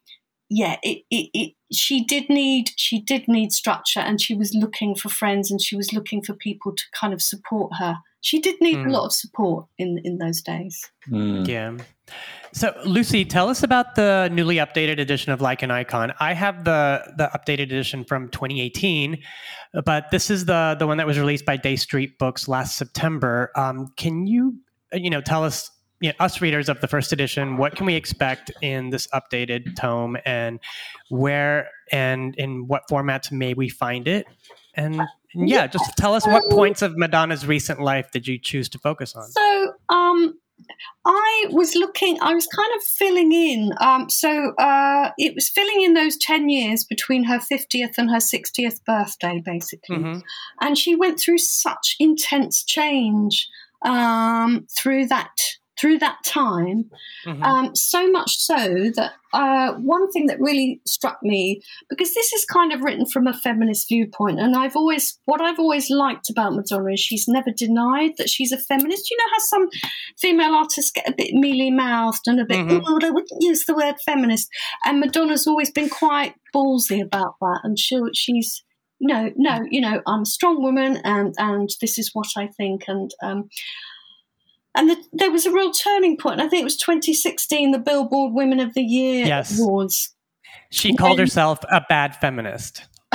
[0.49, 4.95] yeah it, it, it she did need she did need structure and she was looking
[4.95, 8.55] for friends and she was looking for people to kind of support her she did
[8.59, 8.81] need mm.
[8.81, 8.91] a hmm.
[8.91, 11.47] lot of support in in those days mm.
[11.47, 11.77] yeah
[12.53, 16.63] so lucy tell us about the newly updated edition of like an icon i have
[16.63, 19.17] the the updated edition from 2018
[19.85, 23.51] but this is the the one that was released by dey street books last september
[23.55, 24.55] um, can you
[24.93, 27.95] you know tell us you know, us readers of the first edition, what can we
[27.95, 30.59] expect in this updated tome, and
[31.09, 34.25] where and in what formats may we find it?
[34.75, 35.01] And,
[35.33, 38.79] and yeah, just tell us what points of Madonna's recent life did you choose to
[38.79, 39.29] focus on?
[39.29, 40.39] So, um,
[41.06, 43.72] I was looking, I was kind of filling in.
[43.80, 48.17] Um, so uh, it was filling in those 10 years between her 50th and her
[48.17, 49.98] 60th birthday, basically.
[49.98, 50.19] Mm-hmm.
[50.62, 53.48] And she went through such intense change
[53.86, 55.32] um, through that
[55.79, 56.89] through that time.
[57.25, 57.43] Mm-hmm.
[57.43, 58.55] Um, so much so
[58.95, 63.27] that uh, one thing that really struck me, because this is kind of written from
[63.27, 67.51] a feminist viewpoint, and I've always, what I've always liked about Madonna is she's never
[67.55, 69.09] denied that she's a feminist.
[69.09, 69.69] You know how some
[70.19, 72.85] female artists get a bit mealy mouthed and a bit, mm-hmm.
[72.85, 74.49] oh, I wouldn't use the word feminist.
[74.85, 78.63] And Madonna's always been quite ballsy about that, and she, she's,
[78.99, 82.83] no, no, you know, I'm a strong woman, and and this is what I think,
[82.87, 83.49] and um,
[84.75, 86.39] and the, there was a real turning point.
[86.39, 89.60] I think it was 2016, the Billboard Women of the Year yes.
[89.60, 90.15] Awards.
[90.71, 92.84] She called herself a bad feminist.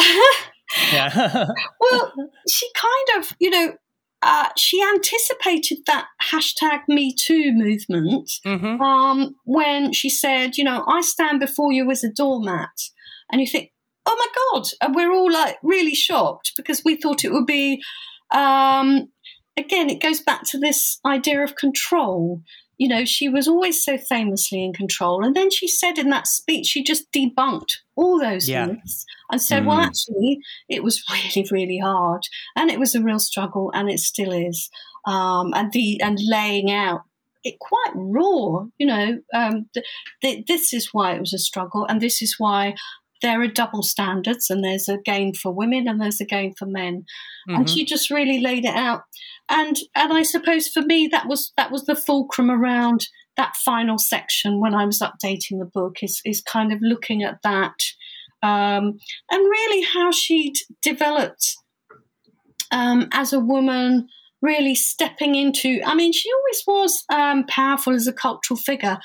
[0.93, 1.47] yeah.
[1.81, 2.13] well,
[2.49, 3.75] she kind of, you know,
[4.23, 8.81] uh, she anticipated that hashtag Me Too movement mm-hmm.
[8.81, 12.71] um, when she said, you know, I stand before you as a doormat.
[13.31, 13.71] And you think,
[14.07, 14.69] oh my God.
[14.81, 17.83] And we're all like really shocked because we thought it would be
[18.33, 19.09] um,
[19.57, 22.43] again, it goes back to this idea of control.
[22.79, 25.25] You know, she was always so famously in control.
[25.25, 28.67] And then she said in that speech, she just debunked all those yeah.
[28.67, 29.67] myths and said, mm.
[29.67, 32.23] well, actually, it was really, really hard.
[32.57, 34.71] And it was a real struggle, and it still is.
[35.07, 37.03] Um, and the and laying out
[37.45, 39.19] it quite raw, you know.
[39.35, 39.87] Um, th-
[40.23, 42.75] th- this is why it was a struggle, and this is why
[43.23, 46.67] there are double standards and there's a game for women and there's a game for
[46.67, 47.07] men
[47.49, 47.55] mm-hmm.
[47.55, 49.03] and she just really laid it out
[49.49, 53.99] and and i suppose for me that was that was the fulcrum around that final
[53.99, 57.75] section when i was updating the book is is kind of looking at that
[58.43, 58.99] um,
[59.31, 61.57] and really how she'd developed
[62.73, 64.07] um, as a woman
[64.43, 68.99] really stepping into i mean she always was um, powerful as a cultural figure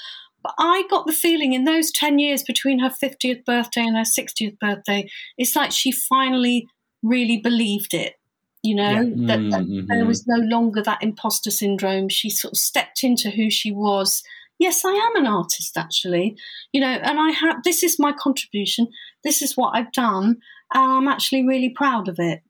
[0.43, 4.03] but I got the feeling in those 10 years between her 50th birthday and her
[4.03, 6.65] 60th birthday, it's like she finally
[7.03, 8.13] really believed it.
[8.61, 9.27] You know, yeah.
[9.27, 9.85] that, that mm-hmm.
[9.87, 12.09] there was no longer that imposter syndrome.
[12.09, 14.21] She sort of stepped into who she was.
[14.57, 16.37] Yes, I am an artist, actually.
[16.73, 18.87] You know, and I have this is my contribution.
[19.23, 20.37] This is what I've done.
[20.73, 22.41] And I'm actually really proud of it.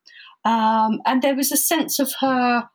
[0.45, 2.67] Um, and there was a sense of her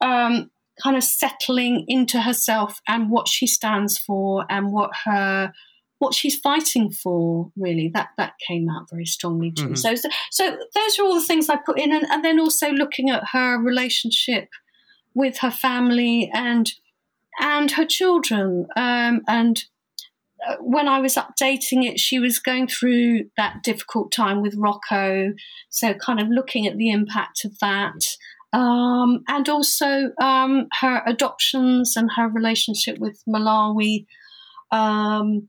[0.00, 0.50] um,
[0.82, 5.52] kind of settling into herself and what she stands for and what her
[6.00, 9.74] what she's fighting for really that that came out very strongly too mm-hmm.
[9.74, 9.94] so
[10.30, 13.22] so those are all the things i put in and, and then also looking at
[13.32, 14.48] her relationship
[15.14, 16.72] with her family and
[17.40, 19.64] and her children um, and
[20.48, 25.34] uh, when I was updating it, she was going through that difficult time with Rocco.
[25.68, 28.16] So, kind of looking at the impact of that
[28.52, 34.06] um, and also um, her adoptions and her relationship with Malawi,
[34.72, 35.48] um,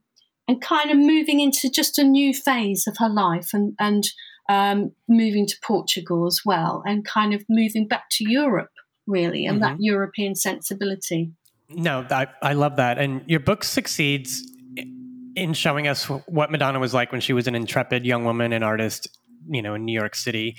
[0.52, 4.04] and kind of moving into just a new phase of her life and, and
[4.50, 8.72] um, moving to Portugal as well, and kind of moving back to Europe,
[9.06, 9.76] really, and mm-hmm.
[9.76, 11.32] that European sensibility.
[11.70, 12.98] No, I, I love that.
[12.98, 14.46] And your book succeeds
[15.34, 18.62] in showing us what Madonna was like when she was an intrepid young woman and
[18.62, 19.08] artist,
[19.48, 20.56] you know, in New York City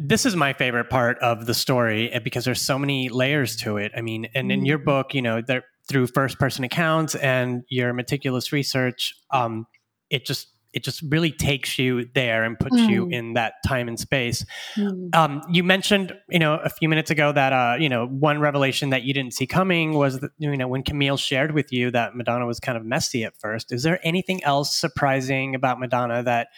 [0.00, 3.78] this is my favorite part of the story eh, because there's so many layers to
[3.78, 3.90] it.
[3.96, 4.84] I mean, and in your mm-hmm.
[4.84, 9.66] book, you know, there through first person accounts and your meticulous research, um,
[10.10, 12.90] it just it just really takes you there and puts mm.
[12.90, 14.44] you in that time and space.
[14.76, 15.14] Mm.
[15.14, 18.90] Um, you mentioned, you know, a few minutes ago that, uh, you know, one revelation
[18.90, 22.14] that you didn't see coming was, that, you know, when Camille shared with you that
[22.14, 23.72] Madonna was kind of messy at first.
[23.72, 26.48] Is there anything else surprising about Madonna that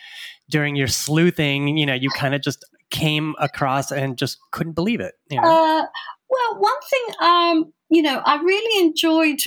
[0.48, 5.00] during your sleuthing, you know, you kind of just came across and just couldn't believe
[5.00, 5.14] it?
[5.30, 5.46] You know?
[5.46, 5.86] uh,
[6.28, 9.40] well, one thing, um, you know, I really enjoyed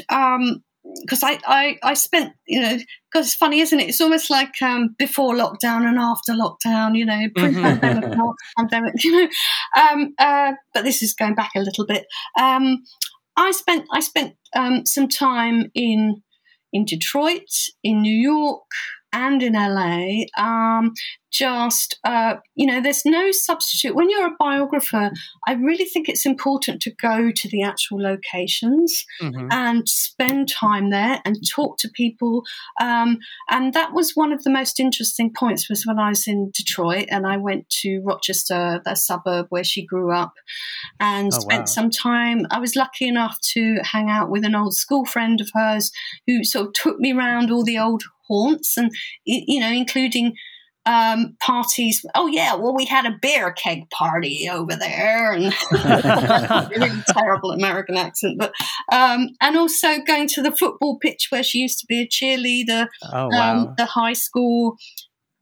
[1.02, 2.78] because um, I, I, I spent, you know,
[3.12, 3.90] because it's funny, isn't it?
[3.90, 8.22] It's almost like um, before lockdown and after lockdown, you know, pre-pandemic, mm-hmm.
[8.58, 9.30] pandemic, you know.
[9.82, 12.06] Um, uh, but this is going back a little bit.
[12.40, 12.84] Um,
[13.38, 16.22] I spent I spent um, some time in
[16.74, 18.66] in Detroit, in New York,
[19.14, 20.26] and in LA.
[20.38, 20.94] Um,
[21.34, 23.96] just, uh, you know, there's no substitute.
[23.96, 25.12] When you're a biographer,
[25.48, 29.48] I really think it's important to go to the actual locations mm-hmm.
[29.52, 32.44] and spend time there and talk to people.
[32.80, 33.18] Um,
[33.50, 37.08] and that was one of the most interesting points was when I was in Detroit
[37.10, 40.34] and I went to Rochester, the suburb where she grew up,
[41.00, 41.66] and oh, spent wow.
[41.66, 42.46] some time.
[42.52, 45.92] I was lucky enough to hang out with an old school friend of hers
[46.28, 48.92] who sort of took me around all the old haunts and,
[49.26, 50.36] you know, including
[50.86, 52.06] um, parties.
[52.16, 55.54] Oh yeah, well we had a beer keg party over there, and
[56.72, 58.54] really terrible American accent, but
[58.92, 62.88] um, and also going to the football pitch where she used to be a cheerleader.
[63.12, 63.54] Oh wow!
[63.54, 64.76] Um, the high school,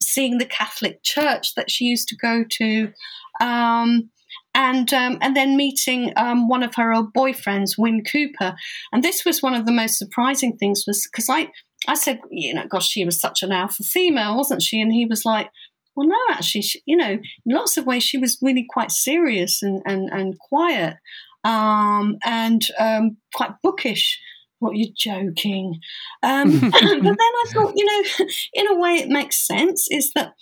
[0.02, 2.92] seeing the Catholic church that she used to go to.
[3.40, 4.12] Um,
[4.54, 8.54] and um, and then meeting um, one of her old boyfriends, Wyn Cooper,
[8.92, 11.48] and this was one of the most surprising things was because I
[11.88, 14.80] I said, you know, gosh, she was such an alpha female, wasn't she?
[14.82, 15.50] And he was like,
[15.96, 19.62] well, no, actually, she, you know, in lots of ways, she was really quite serious
[19.62, 20.98] and, and, and quiet
[21.44, 24.20] um, and um, quite bookish.
[24.60, 25.80] What you're joking.
[26.22, 30.34] Um, but then I thought, you know, in a way, it makes sense is that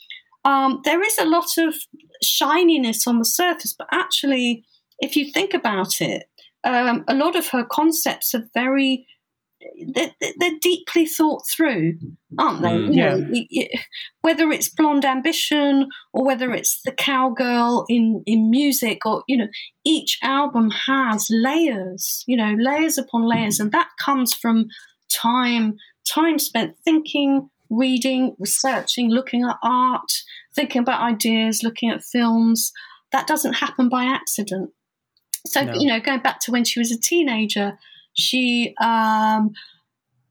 [0.44, 1.74] um, there is a lot of
[2.22, 4.66] shininess on the surface, but actually,
[5.00, 6.26] if you think about it,
[6.66, 9.08] um, a lot of her concepts are very
[9.94, 11.98] they're, they're, deeply thought through,
[12.38, 12.70] aren't they?
[12.70, 13.16] Mm, yeah.
[13.16, 13.82] Know,
[14.22, 19.48] whether it's Blonde Ambition or whether it's the cowgirl in, in music, or you know,
[19.86, 24.68] each album has layers, you know, layers upon layers, and that comes from
[25.10, 30.12] time time spent thinking, reading, researching, looking at art,
[30.56, 32.72] thinking about ideas, looking at films.
[33.12, 34.72] That doesn't happen by accident.
[35.46, 35.74] So no.
[35.74, 37.78] you know, going back to when she was a teenager
[38.14, 39.52] she um,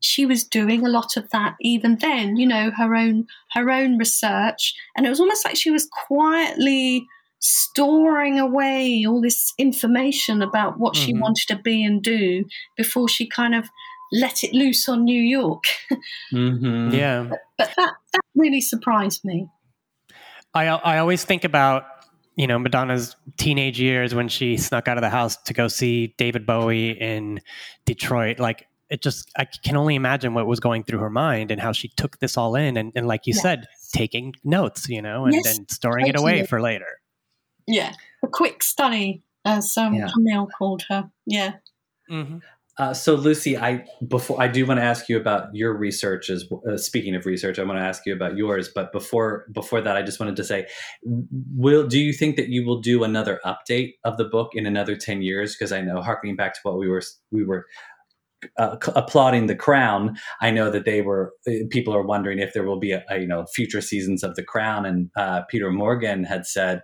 [0.00, 3.98] she was doing a lot of that even then you know her own her own
[3.98, 7.06] research and it was almost like she was quietly
[7.40, 11.04] storing away all this information about what mm-hmm.
[11.04, 12.44] she wanted to be and do
[12.76, 13.68] before she kind of
[14.10, 15.64] let it loose on New York.
[16.32, 16.90] mm-hmm.
[16.94, 19.48] Yeah, but, but, that that really surprised me.
[20.54, 21.84] I I always think about
[22.38, 26.14] you know Madonna's teenage years when she snuck out of the house to go see
[26.16, 27.40] David Bowie in
[27.84, 28.38] Detroit.
[28.38, 31.72] Like it just I can only imagine what was going through her mind and how
[31.72, 35.34] she took this all in and, and like you said, taking notes, you know, and
[35.34, 36.32] yes, then storing totally.
[36.32, 37.00] it away for later.
[37.66, 40.08] Yeah, a quick study, as um, yeah.
[40.14, 41.10] Camille called her.
[41.26, 41.54] Yeah.
[42.08, 42.38] Mm-hmm.
[42.78, 46.30] Uh, so Lucy, I before I do want to ask you about your research.
[46.30, 48.70] As uh, speaking of research, I want to ask you about yours.
[48.72, 50.66] But before before that, I just wanted to say,
[51.02, 54.94] will do you think that you will do another update of the book in another
[54.94, 55.56] ten years?
[55.56, 57.66] Because I know, harkening back to what we were we were
[58.56, 62.62] uh, applauding the crown i know that they were uh, people are wondering if there
[62.62, 66.22] will be a, a you know future seasons of the crown and uh, peter morgan
[66.22, 66.80] had said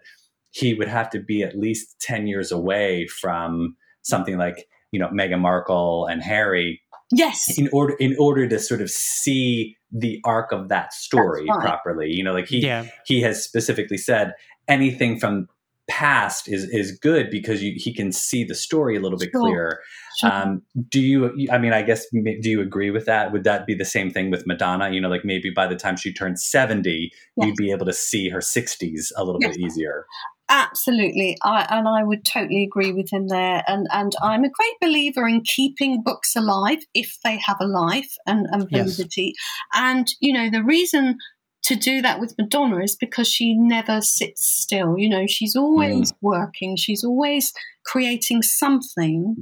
[0.50, 5.08] he would have to be at least 10 years away from something like you know
[5.08, 6.80] Meghan Markle and Harry.
[7.12, 7.58] Yes.
[7.58, 12.24] In order in order to sort of see the arc of that story properly, you
[12.24, 12.86] know, like he yeah.
[13.04, 14.34] he has specifically said
[14.68, 15.48] anything from
[15.88, 19.40] past is is good because you, he can see the story a little bit sure.
[19.40, 19.80] clearer.
[20.18, 20.32] Sure.
[20.32, 21.48] Um, do you?
[21.50, 23.32] I mean, I guess do you agree with that?
[23.32, 24.90] Would that be the same thing with Madonna?
[24.90, 27.46] You know, like maybe by the time she turns seventy, yes.
[27.46, 29.56] you'd be able to see her sixties a little yes.
[29.56, 30.06] bit easier.
[30.48, 33.62] Absolutely, I, and I would totally agree with him there.
[33.66, 38.14] And and I'm a great believer in keeping books alive if they have a life
[38.26, 39.34] and, and validity.
[39.34, 39.82] Yes.
[39.82, 41.16] And you know, the reason
[41.64, 44.98] to do that with Madonna is because she never sits still.
[44.98, 46.16] You know, she's always mm.
[46.20, 46.76] working.
[46.76, 47.52] She's always
[47.86, 49.36] creating something.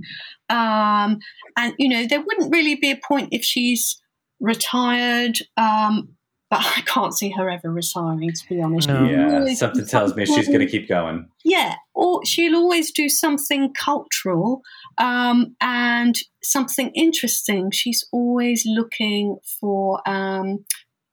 [0.48, 1.18] Um,
[1.56, 4.00] and you know, there wouldn't really be a point if she's
[4.40, 5.38] retired.
[5.56, 6.10] Um,
[6.52, 8.86] but I can't see her ever retiring, to be honest.
[8.86, 9.06] No.
[9.06, 11.26] Yeah, something tells me she's going to keep going.
[11.46, 14.60] Yeah, or she'll always do something cultural
[14.98, 17.70] um, and something interesting.
[17.70, 20.66] She's always looking for um,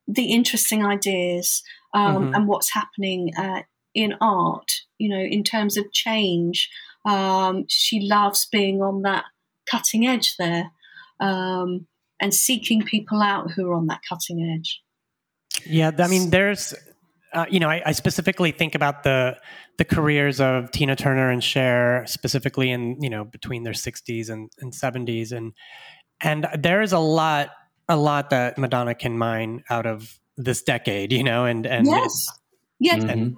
[0.09, 2.35] the interesting ideas um, mm-hmm.
[2.35, 3.61] and what's happening uh,
[3.95, 6.69] in art, you know, in terms of change.
[7.05, 9.23] Um, she loves being on that
[9.71, 10.71] cutting edge there
[11.21, 11.87] um,
[12.19, 14.81] and seeking people out who are on that cutting edge.
[15.65, 16.73] Yeah, I mean, there's,
[17.33, 19.37] uh, you know, I, I, specifically think about the
[19.77, 24.49] the careers of Tina Turner and Cher, specifically in you know between their 60s and,
[24.59, 25.53] and 70s, and
[26.21, 27.51] and there is a lot
[27.87, 32.31] a lot that Madonna can mine out of this decade, you know, and and yes,
[32.79, 33.03] yes.
[33.03, 33.35] Mm-hmm.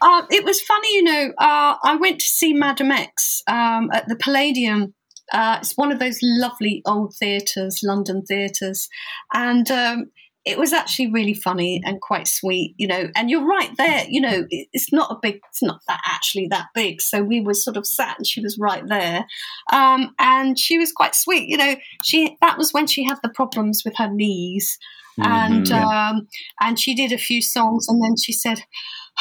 [0.00, 1.32] Uh, it was funny, you know.
[1.38, 4.94] Uh, I went to see Madame X um, at the Palladium.
[5.32, 8.88] Uh, it's one of those lovely old theatres, London theatres,
[9.34, 10.06] and um,
[10.46, 13.08] it was actually really funny and quite sweet, you know.
[13.16, 16.66] And you're right there, you know, it's not a big, it's not that actually that
[16.72, 17.02] big.
[17.02, 19.26] So we were sort of sat and she was right there.
[19.72, 21.74] Um, and she was quite sweet, you know.
[22.04, 24.78] She, that was when she had the problems with her knees.
[25.18, 25.82] And, Mhm.
[25.82, 26.28] um,
[26.60, 28.62] and she did a few songs and then she said,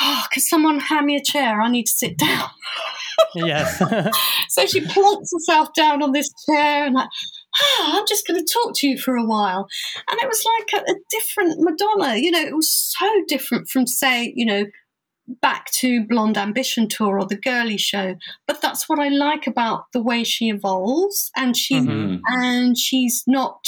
[0.01, 1.61] Oh, could someone hand me a chair?
[1.61, 2.49] I need to sit down.
[3.33, 3.81] yes.
[4.49, 7.09] So she plonks herself down on this chair and like,
[7.61, 9.67] ah, I'm just going to talk to you for a while.
[10.09, 12.15] And it was like a, a different Madonna.
[12.17, 14.65] You know, it was so different from, say, you know,
[15.41, 18.15] back to Blonde Ambition Tour or the Girly Show.
[18.47, 22.19] But that's what I like about the way she evolves, and she Mhm.
[22.27, 23.65] and she's not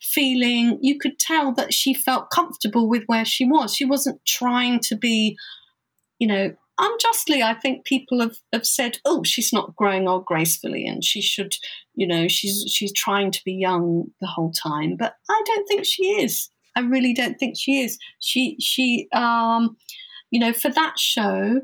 [0.00, 0.78] feeling.
[0.80, 3.74] You could tell that she felt comfortable with where she was.
[3.74, 5.36] She wasn't trying to be,
[6.18, 6.54] you know.
[6.80, 11.20] Unjustly, I think people have, have said, "Oh, she's not growing old gracefully, and she
[11.20, 11.54] should,
[11.94, 15.84] you know, she's she's trying to be young the whole time." But I don't think
[15.84, 16.50] she is.
[16.76, 17.98] I really don't think she is.
[18.20, 19.76] She she um,
[20.30, 21.60] you know, for that show,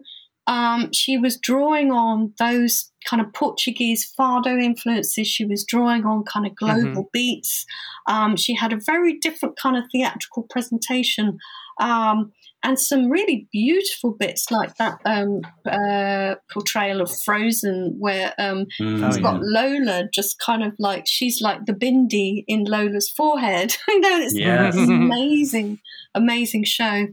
[0.46, 5.26] um, she was drawing on those kind of Portuguese fado influences.
[5.26, 7.66] She was drawing on kind of global beats.
[8.06, 11.38] Um, she had a very different kind of theatrical presentation.
[11.80, 12.32] Um,
[12.64, 19.06] and some really beautiful bits like that um, uh, portrayal of Frozen, where um, Mm.
[19.06, 23.76] it's Oh, got Lola just kind of like she's like the bindi in Lola's forehead.
[23.88, 24.74] you know, it's Yes.
[24.74, 25.78] it's an amazing,
[26.14, 27.06] amazing show.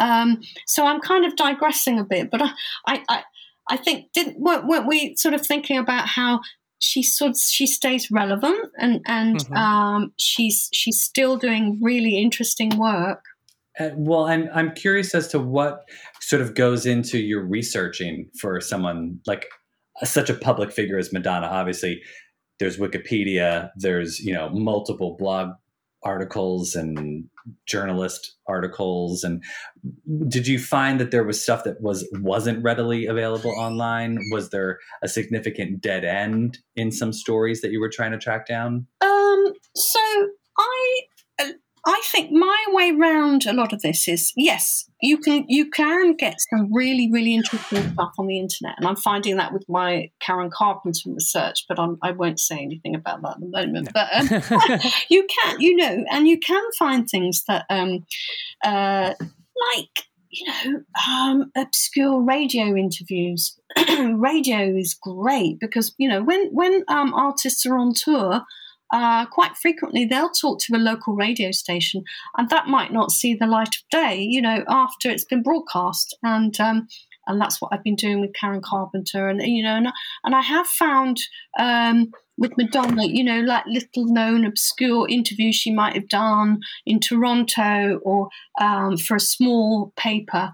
[0.00, 2.50] Um, so I'm kind of digressing a bit, but I,
[2.86, 3.22] I, I,
[3.70, 6.40] I think didn't weren't, weren't we sort of thinking about how
[6.80, 9.56] she sort of, she stays relevant and and Mhm.
[9.56, 13.22] um, she's she's still doing really interesting work.
[13.78, 15.80] Uh, well, I'm I'm curious as to what
[16.20, 19.46] sort of goes into your researching for someone like
[20.04, 21.46] such a public figure as Madonna.
[21.46, 22.02] Obviously,
[22.58, 25.50] there's Wikipedia, there's you know multiple blog
[26.04, 27.24] articles and
[27.66, 29.42] journalist articles and
[30.28, 34.78] did you find that there was stuff that was wasn't readily available online was there
[35.02, 39.52] a significant dead end in some stories that you were trying to track down Um,
[39.76, 40.00] so
[40.58, 41.00] I
[41.84, 46.14] I think my way round a lot of this is yes, you can you can
[46.14, 50.10] get some really really interesting stuff on the internet, and I'm finding that with my
[50.20, 53.88] Karen Carpenter research, but I'm, I won't say anything about that at the moment.
[53.92, 54.80] But um,
[55.10, 58.06] you can you know, and you can find things that um,
[58.64, 59.14] uh,
[59.74, 63.58] like you know um, obscure radio interviews.
[63.98, 68.42] radio is great because you know when when um, artists are on tour
[68.92, 72.04] uh, quite frequently they'll talk to a local radio station,
[72.36, 76.16] and that might not see the light of day, you know, after it's been broadcast.
[76.22, 76.88] And um,
[77.26, 79.88] and that's what I've been doing with Karen Carpenter, and you know, and,
[80.24, 81.20] and I have found
[81.58, 87.00] um, with Madonna, you know, like little known obscure interviews she might have done in
[87.00, 88.28] Toronto or
[88.60, 90.52] um, for a small paper.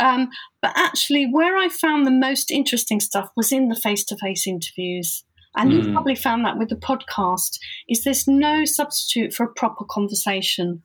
[0.00, 0.28] Um,
[0.60, 4.46] but actually, where I found the most interesting stuff was in the face to face
[4.46, 5.24] interviews.
[5.56, 5.92] And you've Mm.
[5.92, 10.82] probably found that with the podcast, is there's no substitute for a proper conversation.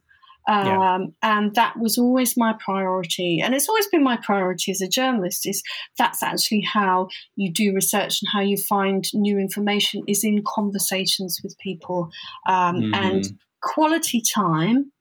[0.47, 0.99] Um, Yeah.
[1.21, 3.39] And that was always my priority.
[3.39, 5.61] And it's always been my priority as a journalist is
[5.97, 11.39] that's actually how you do research and how you find new information is in conversations
[11.43, 12.09] with people.
[12.47, 12.95] Um, Mhm.
[12.95, 14.91] And quality time,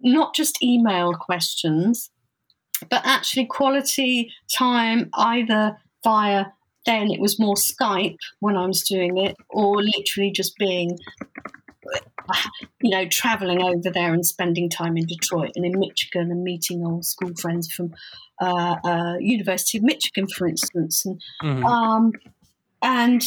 [0.00, 2.10] not just email questions,
[2.90, 6.46] but actually quality time either via
[6.86, 10.98] then it was more Skype when I was doing it, or literally just being,
[12.82, 16.84] you know, traveling over there and spending time in Detroit and in Michigan and meeting
[16.84, 17.94] old school friends from
[18.40, 21.64] uh, uh, University of Michigan, for instance, and Mhm.
[21.64, 22.12] um,
[22.82, 23.22] and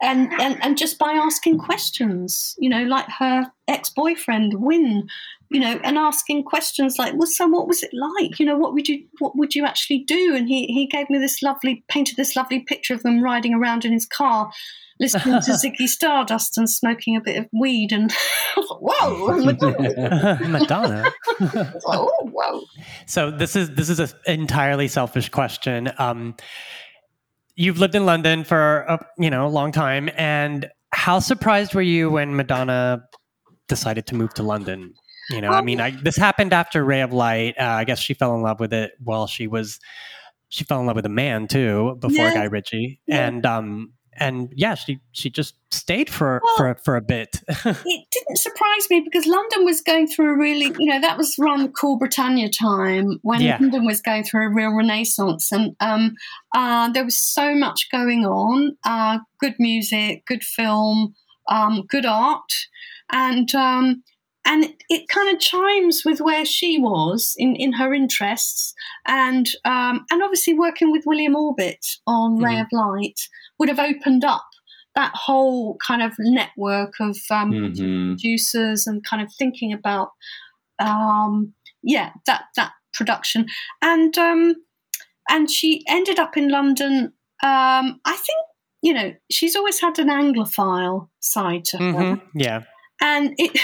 [0.00, 5.08] and and and just by asking questions, you know, like her ex-boyfriend Wyn,
[5.50, 8.38] you know, and asking questions like, "Well, so what was it like?
[8.38, 11.18] You know, what would you what would you actually do?" And he he gave me
[11.18, 14.50] this lovely painted this lovely picture of him riding around in his car.
[15.00, 18.12] Listening to Ziggy Stardust and smoking a bit of weed, and
[18.56, 21.12] "Whoa, Madonna!" Madonna.
[21.40, 22.62] I was like, "Oh, whoa!"
[23.06, 25.90] So this is this is an entirely selfish question.
[25.98, 26.36] Um,
[27.56, 31.82] you've lived in London for a you know a long time, and how surprised were
[31.82, 33.02] you when Madonna
[33.68, 34.94] decided to move to London?
[35.30, 37.54] You know, I mean, I, this happened after Ray of Light.
[37.58, 39.78] Uh, I guess she fell in love with it while she was
[40.48, 42.34] she fell in love with a man too before Yeah.
[42.34, 43.26] Guy Ritchie, Yeah.
[43.28, 47.42] and um and yeah, she she just stayed for Well- for for a bit.
[47.48, 51.36] it didn't surprise me because London was going through a really, you know, that was
[51.38, 53.58] around the Cool Britannia time when Yeah.
[53.60, 56.14] London was going through a real renaissance, and um,
[56.54, 58.76] uh, there was so much going on.
[58.84, 61.14] Uh, good music, good film,
[61.48, 62.50] um, good art,
[63.12, 64.02] and um,
[64.48, 68.74] and it, it kind of chimes with where she was in, in her interests,
[69.06, 72.62] and um, and obviously working with William Orbit on Ray Mhm.
[72.62, 73.20] of Light
[73.58, 74.46] would have opened up
[74.94, 78.16] that whole kind of network of um, Mhm.
[78.16, 80.10] producers and kind of thinking about
[80.80, 83.46] um yeah that that production
[83.82, 84.54] and um
[85.28, 88.38] and she ended up in london um i think
[88.82, 92.62] you know she's always had an anglophile side to her hmm Yeah.
[93.00, 93.58] And it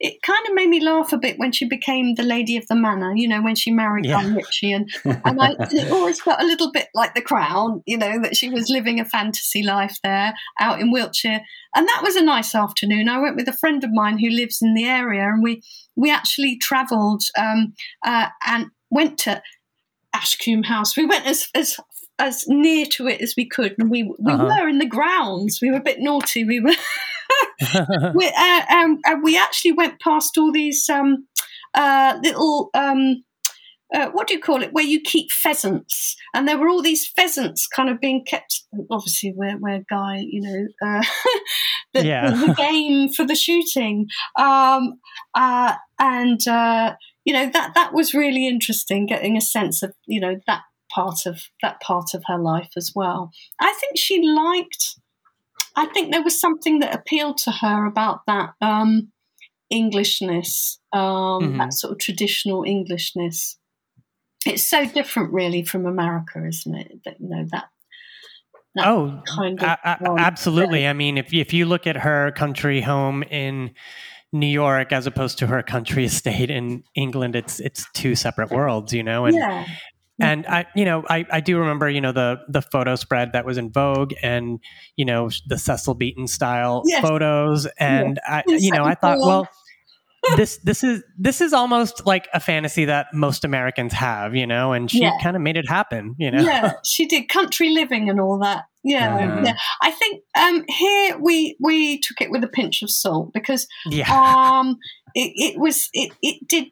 [0.00, 2.74] it kind of made me laugh a bit when she became the lady of the
[2.74, 4.22] manor you know when she married Yeah.
[4.22, 7.82] Guy Ritchie and and I and it always felt a little bit like the crown,
[7.86, 11.40] you know, that she was living a fantasy life there out in Wiltshire.
[11.74, 13.08] And that was a nice afternoon.
[13.08, 15.62] I went with a friend of mine who lives in the area, and we
[15.96, 17.74] we actually travelled um,
[18.04, 19.42] uh, and went to
[20.14, 20.96] Ashcombe House.
[20.96, 21.76] We went as as
[22.20, 24.46] as near to it as we could, and we we Uh-huh.
[24.46, 25.58] were in the grounds.
[25.62, 26.44] We were a bit naughty.
[26.44, 26.74] We were
[28.14, 31.26] we, uh, um, uh, we actually went past all these um,
[31.74, 32.70] uh, little.
[32.74, 33.24] Um,
[33.92, 34.72] uh, what do you call it?
[34.72, 38.62] Where you keep pheasants, and there were all these pheasants kind of being kept.
[38.90, 41.02] Obviously, where where Guy, you know, uh,
[41.94, 42.30] the, Yeah.
[42.30, 44.06] the, the game for the shooting,
[44.38, 45.00] um,
[45.34, 46.94] uh, and uh,
[47.24, 50.62] you know that that was really interesting, getting a sense of you know that
[50.94, 53.30] part of that part of her life as well.
[53.60, 54.96] I think she liked.
[55.76, 59.12] I think there was something that appealed to her about that um,
[59.70, 61.00] Englishness, um,
[61.54, 61.58] Mhm.
[61.58, 63.56] that sort of traditional Englishness.
[64.44, 67.00] It's so different, really, from America, isn't it?
[67.04, 67.66] That you know that.
[68.74, 70.86] that Oh, kind of a- a- absolutely.
[70.86, 73.74] I mean, if if you look at her country home in
[74.32, 78.92] New York as opposed to her country estate in England, it's it's two separate worlds,
[78.92, 79.26] you know.
[79.26, 79.66] And yeah,
[80.20, 83.44] and I, you know, I, I do remember, you know, the the photo spread that
[83.44, 84.58] was in Vogue, and
[84.96, 87.02] you know, the Cecil Beaton style Yes.
[87.02, 89.48] photos, and I, you know, I thought, well.
[90.36, 94.74] this this is this is almost like a fantasy that most Americans have, you know,
[94.74, 95.12] and she Yeah.
[95.22, 96.42] kind of made it happen, you know.
[96.42, 98.64] yeah, she did country living and all that.
[98.84, 99.46] Yeah, Mhm.
[99.46, 99.54] yeah.
[99.80, 104.10] I think um, here we we took it with a pinch of salt because yeah.
[104.12, 104.76] um,
[105.14, 106.66] it, it was it, it did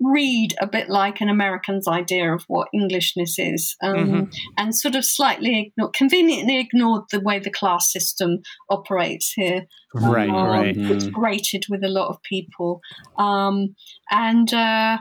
[0.00, 4.34] read a bit like an American's idea of what Englishness is, um, Mhm.
[4.58, 8.40] and sort of slightly ignored, conveniently ignored the way the class system
[8.70, 9.66] operates here.
[9.94, 10.76] Right, Um, right.
[10.76, 12.80] It's grated with a lot of people,
[13.18, 13.74] um,
[14.10, 14.98] and uh,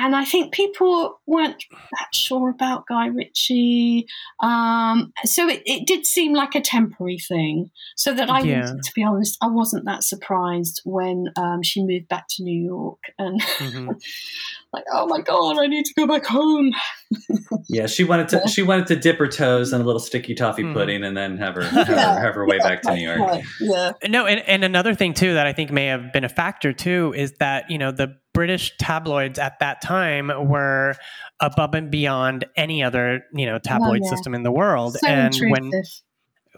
[0.00, 4.06] and I think people weren't that sure about Guy Ritchie.
[4.40, 7.70] Um, so it, it did seem like a temporary thing.
[7.96, 8.62] So that I, Yeah.
[8.66, 13.00] to be honest, I wasn't that surprised when um, she moved back to New York
[13.18, 14.00] and Mhm.
[14.72, 16.72] like, oh my god, I need to go back home.
[17.68, 18.48] Yeah, she wanted to.
[18.48, 20.74] She wanted to dip her toes in a little sticky toffee Mhm.
[20.74, 23.18] pudding, and then have her have, her, have her way back to New York.
[23.18, 23.92] Right, yeah.
[24.08, 27.14] No, and, and another thing too that I think may have been a factor too
[27.16, 30.94] is that you know the British tabloids at that time were
[31.40, 34.10] above and beyond any other you know tabloid yeah.
[34.10, 35.50] system in the world, So and intrusive.
[35.70, 35.82] when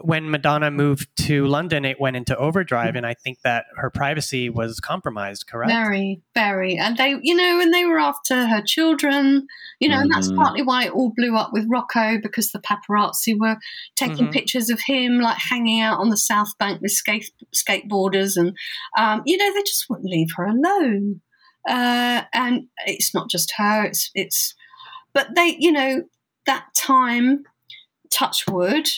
[0.05, 4.81] Madonna moved to London, it went into overdrive, and I think that her privacy was
[4.81, 5.47] compromised.
[5.47, 5.71] Correct?
[5.73, 6.77] Very, very.
[6.77, 9.47] And they, you know, and they were after her children,
[9.79, 10.37] you know, and that's Mhm.
[10.37, 13.57] partly why it all blew up with Rocco because the paparazzi were
[13.97, 14.33] taking Mhm.
[14.33, 18.37] pictures of him like hanging out on the South Bank with skate, skateboarders.
[18.37, 18.57] And,
[18.97, 21.21] um, you know, they just wouldn't leave her alone.
[21.69, 24.55] Uh, and it's not just her, it's, it's,
[25.13, 26.03] but they, you know,
[26.47, 27.45] that time,
[28.11, 28.89] touch wood,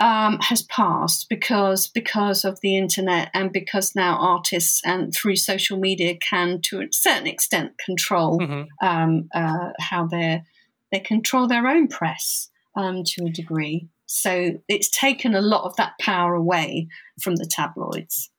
[0.00, 5.78] um, has passed because because of the internet and because now artists and through social
[5.78, 8.66] media can to a certain extent control Mhm.
[8.82, 10.42] um, uh, how they
[10.90, 13.88] they control their own press um, to a degree.
[14.06, 16.88] So it's taken a lot of that power away
[17.22, 18.30] from the tabloids.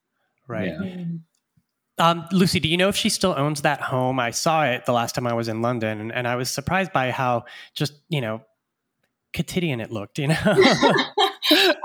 [0.47, 0.67] Right.
[0.67, 1.05] Yeah.
[1.97, 4.19] Um, Lucy, do you know if she still owns that home?
[4.19, 6.91] I saw it the last time I was in London, and, and I was surprised
[6.91, 7.45] by how
[7.75, 8.41] just you know
[9.33, 10.19] quotidian it looked.
[10.19, 10.35] You know.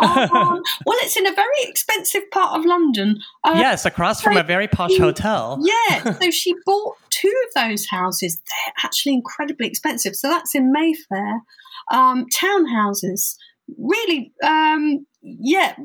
[0.01, 3.19] um, well, it's in a very expensive part of London.
[3.45, 5.59] Uh, yes, across from a very posh hotel.
[5.63, 8.37] Yeah, so she bought two of those houses.
[8.37, 10.15] They're actually incredibly expensive.
[10.15, 11.43] So that's in Mayfair.
[11.91, 13.37] Um, townhouses,
[13.79, 15.77] really, um, yeah,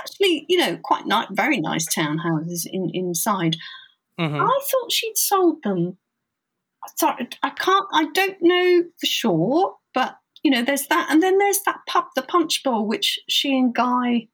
[0.00, 3.56] actually, you know, quite nice, very nice townhouses in, inside.
[4.18, 4.40] Mhm.
[4.40, 5.96] I thought she'd sold them.
[6.96, 11.38] Sorry, I can't, I don't know for sure, but you know, there's that, and then
[11.38, 14.28] there's that pub, the Punch Bowl, which she and Guy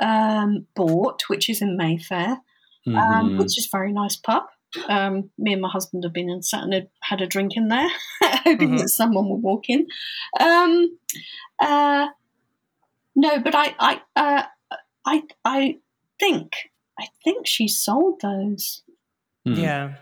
[0.00, 2.38] um, bought, which is in Mayfair
[2.86, 3.38] um, Mhm.
[3.38, 4.44] which is a very nice pub.
[4.88, 7.68] Um, me and my husband have been and sat and had, had a drink in
[7.68, 7.88] there,
[8.22, 8.78] hoping Mhm.
[8.78, 9.86] that someone would walk in.
[10.40, 10.98] Um,
[11.60, 12.08] uh,
[13.14, 14.42] no, but I, I, uh,
[15.04, 15.78] I, I
[16.18, 16.52] think,
[16.98, 18.82] I think she sold those.
[19.44, 19.54] Hmm.
[19.54, 19.94] Yeah.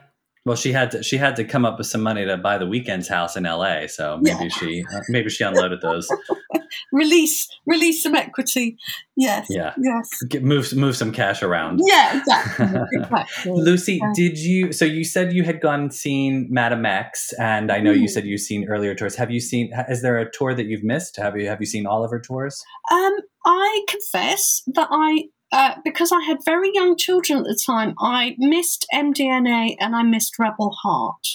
[0.48, 2.64] Well, she had to she had to come up with some money to buy the
[2.64, 3.86] Weeknd's house in L.A.
[3.88, 4.48] So maybe Yeah.
[4.48, 6.08] she uh, maybe she unloaded those.
[6.92, 8.76] Release, release some equity.
[9.16, 9.46] Yes.
[9.50, 9.74] Yeah.
[9.82, 10.08] Yes.
[10.28, 11.80] Get, move move some cash around.
[11.84, 12.18] Yeah.
[12.18, 12.66] Exactly.
[12.92, 13.52] exactly.
[13.52, 14.12] Lucy, Yeah.
[14.14, 14.72] did you?
[14.72, 18.10] So you said you had gone and seen Madame X, and I know you Mm.
[18.10, 19.16] said you've seen earlier tours.
[19.16, 19.70] Have you seen?
[19.88, 21.16] Is there a tour that you've missed?
[21.16, 22.62] Have you Have you seen all of her tours?
[22.92, 23.14] Um,
[23.46, 28.34] I confess that I, uh, because I had very young children at the time, I
[28.38, 31.26] missed MDNA and I missed Rebel Heart.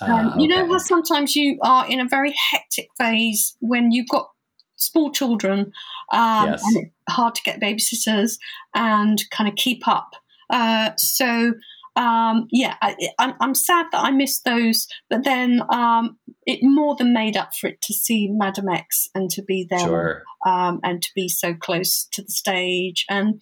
[0.00, 4.08] Um, Ah, You know how sometimes you are in a very hectic phase when you've
[4.08, 4.28] got
[4.76, 5.72] small children
[6.12, 6.62] um, Yes.
[6.64, 8.36] and it's hard to get babysitters
[8.74, 10.10] and kind of keep up.
[10.50, 11.54] Uh, so,
[11.94, 16.96] um, yeah, I, I'm, I'm sad that I missed those, but then um, it more
[16.96, 20.22] than made up for it to see Madam X and to be there Sure.
[20.44, 23.04] um, and to be so close to the stage.
[23.08, 23.40] And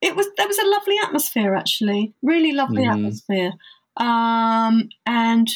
[0.00, 2.92] it was there was a lovely atmosphere actually, really lovely Mhm.
[2.92, 3.52] atmosphere.
[3.96, 5.48] Um, and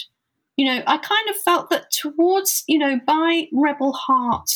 [0.56, 4.50] you know, I kind of felt that towards you know by Rebel Heart,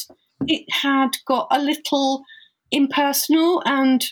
[0.47, 2.24] it had got a little
[2.70, 4.05] impersonal and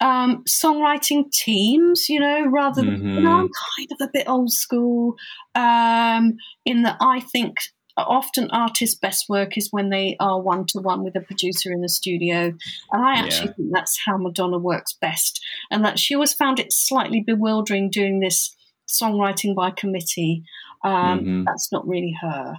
[0.00, 3.32] um, songwriting teams, you know, rather than you know.
[3.40, 5.14] I'm kind of a bit old school
[5.54, 7.56] um, in that I think
[7.96, 11.82] often artists' best work is when they are one to one with a producer in
[11.82, 12.52] the studio.
[12.92, 13.54] And I actually Yeah.
[13.54, 15.40] think that's how Madonna works best.
[15.70, 18.54] And that she always found it slightly bewildering doing this
[18.88, 20.42] songwriting by committee.
[20.84, 21.44] Um, Mhm.
[21.46, 22.54] That's not really her.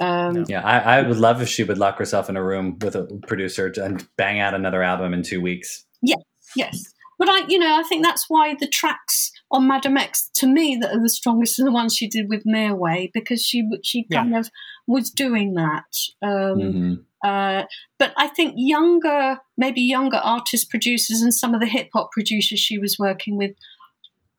[0.00, 0.44] Um, No.
[0.48, 3.04] Yeah, I, I would love if she would lock herself in a room with a
[3.26, 5.84] producer and bang out another album in two weeks.
[6.02, 6.20] Yes,
[6.56, 6.84] yes.
[7.18, 10.76] But I, you know, I think that's why the tracks on Madam X, to me,
[10.80, 14.22] that are the strongest are the ones she did with Mirwais because she she Yeah.
[14.22, 14.50] kind of
[14.86, 15.94] was doing that.
[16.22, 17.04] Um, Mhm.
[17.22, 17.66] Uh,
[18.00, 22.58] but I think younger, maybe younger artist producers and some of the hip hop producers
[22.58, 23.52] she was working with,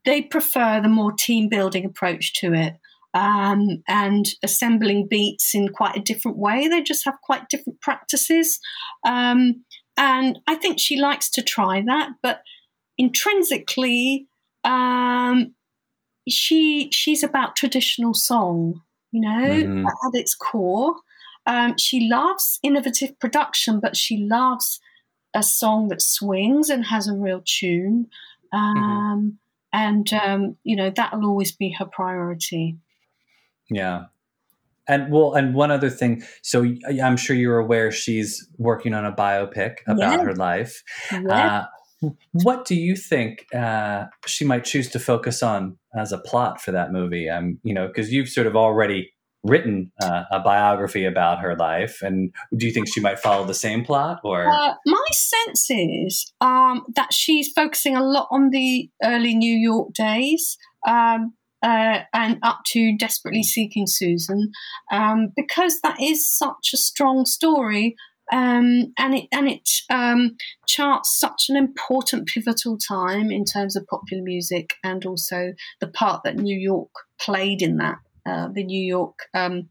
[0.03, 2.73] they prefer the more team building approach to it
[3.13, 6.67] um, and assembling beats in quite a different way.
[6.67, 8.59] They just have quite different practices.
[9.05, 9.63] Um,
[9.95, 12.41] and I think she likes to try that, but
[12.97, 14.27] intrinsically,
[14.63, 15.53] um,
[16.27, 19.85] she she's about traditional song, you know, Mhm.
[19.85, 20.95] at, its core.
[21.45, 24.79] Um, she loves innovative production, but she loves
[25.33, 28.07] a song that swings and has a real tune.
[28.51, 29.39] Um,
[29.75, 32.77] And, um, you know, that'll always be her priority.
[33.71, 34.05] Yeah.
[34.87, 36.21] And well, and one other thing.
[36.43, 36.63] So
[37.01, 40.23] I'm sure you're aware she's working on a biopic about Yeah.
[40.25, 40.83] her life.
[41.11, 41.19] Yeah.
[41.27, 41.65] Uh,
[42.31, 46.71] what do you think uh, she might choose to focus on as a plot for
[46.71, 47.29] that movie?
[47.29, 49.11] Um, you know, because you've sort of already
[49.43, 53.53] written uh, a biography about her life, and do you think she might follow the
[53.53, 58.89] same plot, or Uh, my sense is um, that she's focusing a lot on the
[59.03, 64.51] early New York days um, uh, and up to Desperately Seeking Susan,
[64.91, 67.95] um, because that is such a strong story.
[68.33, 73.85] Um, and it and it um, charts such an important pivotal time in terms of
[73.87, 77.97] popular music and also the part that New York played in that.
[78.25, 79.67] Uh, the New York um,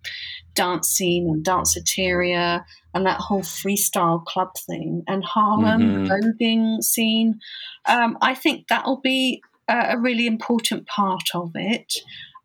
[0.54, 2.62] dance scene and danceteria
[2.94, 6.08] and that whole freestyle club thing and Harlem Mhm.
[6.08, 7.40] voguing scene.
[7.86, 11.94] Um, I think that'll be a, a really important part of it.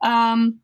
[0.02, 0.62] Um,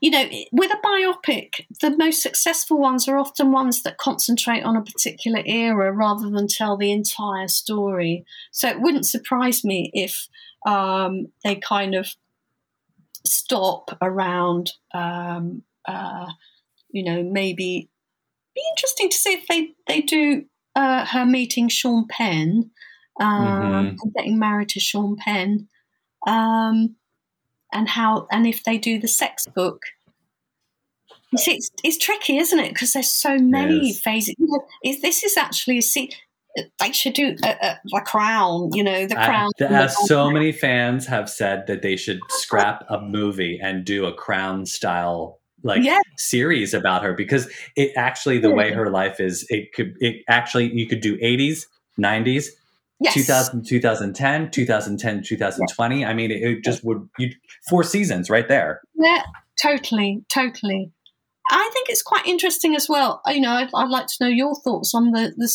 [0.00, 4.76] you know, with a biopic, the most successful ones are often ones that concentrate on
[4.76, 8.24] a particular era rather than tell the entire story.
[8.50, 10.28] So it wouldn't surprise me if
[10.66, 12.14] um, they kind of
[13.26, 16.26] stop around, um, uh,
[16.90, 17.88] you know, maybe
[18.54, 20.44] be interesting to see if they they do
[20.74, 22.70] uh, her meeting Sean Penn
[23.20, 23.96] um, Mhm.
[24.02, 25.68] and getting married to Sean Penn,
[26.26, 26.96] um,
[27.72, 29.82] and how and if they do the sex book.
[31.32, 32.70] You see, it's, it's tricky, isn't it?
[32.70, 34.00] Because there's so many is.
[34.00, 34.34] phases.
[34.38, 36.10] You know, is this is actually a see.
[36.80, 38.70] They should do a, a, a crown.
[38.72, 39.50] You know, the I- crown.
[39.56, 44.06] th- uh, so many fans have said that they should scrap a movie and do
[44.06, 46.00] a Crown style like Yeah.
[46.16, 50.72] series about her because it actually the way her life is it could it actually
[50.72, 51.66] you could do 80s
[52.00, 52.46] 90s
[53.00, 53.14] yes.
[53.14, 57.30] 2000 2010 2010 2020 i mean it, it just would you
[57.68, 59.22] four seasons right there Yeah,
[59.60, 60.92] totally, totally.
[61.50, 63.20] I think it's quite interesting as well.
[63.26, 65.50] You know, I'd, I'd like to know your thoughts on the the,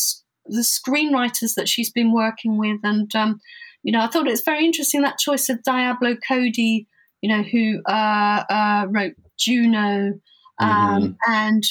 [0.46, 3.40] the screenwriters that she's been working with, and um,
[3.82, 6.86] you know, I thought it's very interesting that choice of Diablo Cody.
[7.22, 10.20] You know, who uh, uh, wrote Juno,
[10.60, 11.64] um, and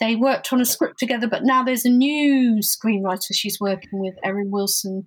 [0.00, 1.26] they worked on a script together.
[1.26, 5.06] But now there's a new screenwriter she's working with, Erin Wilson.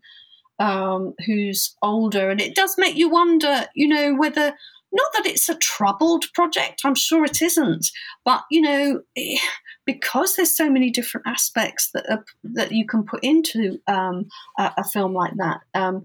[0.60, 4.54] um, who's older, and it does make you wonder, you know, whether
[4.92, 6.82] not that it's a troubled project.
[6.84, 7.90] I'm sure it isn't,
[8.26, 9.02] but you know,
[9.86, 14.28] because there's so many different aspects that are, that you can put into um,
[14.60, 15.62] a, a, film like that.
[15.74, 16.04] Um,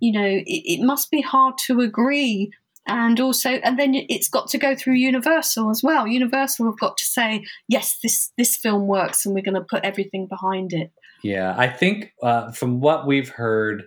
[0.00, 2.52] you know, it, it must be hard to agree
[2.90, 6.06] and also and then it's got to go through universal as well.
[6.06, 9.84] Universal have got to say yes this this film works and we're going to put
[9.84, 10.92] everything behind it.
[11.22, 13.84] Yeah i think uh, from what we've heard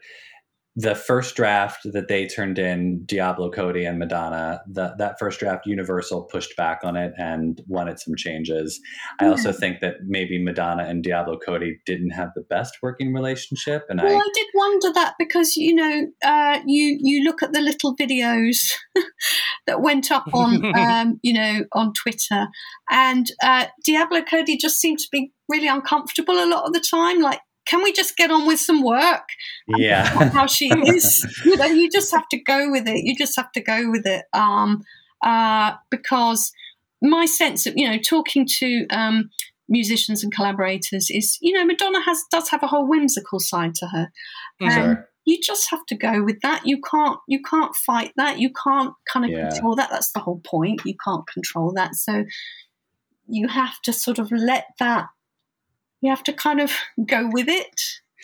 [0.75, 5.67] the first draft that they turned in, Diablo Cody and Madonna, the, that first draft,
[5.67, 8.79] Universal pushed back on it and wanted some changes.
[9.19, 13.83] I also think that maybe Madonna and Diablo Cody didn't have the best working relationship,
[13.87, 17.53] and well, I, I did wonder that because you know, uh, you you look at
[17.53, 18.71] the little videos
[19.67, 22.47] that went up on um, you know on Twitter,
[22.89, 27.21] and uh, Diablo Cody just seemed to be really uncomfortable a lot of the time,
[27.21, 29.27] like can we just get on with some work?
[29.67, 30.29] Yeah.
[30.29, 31.25] how she is.
[31.45, 33.03] you know, you just have to go with it.
[33.03, 34.25] You just have to go with it.
[34.33, 34.83] Um,
[35.23, 36.51] uh, because
[37.01, 39.29] my sense of, you know, talking to um,
[39.69, 43.87] musicians and collaborators is, you know, Madonna has does have a whole whimsical side to
[43.87, 44.11] her.
[44.61, 44.81] Mm-hmm.
[44.81, 45.09] Sure.
[45.25, 46.63] You just have to go with that.
[46.65, 48.39] You can't you can't fight that.
[48.39, 49.49] You can't kind of yeah.
[49.49, 49.89] control that.
[49.89, 50.81] That's the whole point.
[50.83, 51.95] You can't control that.
[51.95, 52.25] So
[53.27, 55.07] you have to sort of let that
[56.03, 56.71] you have to kind of
[57.07, 57.81] go with it.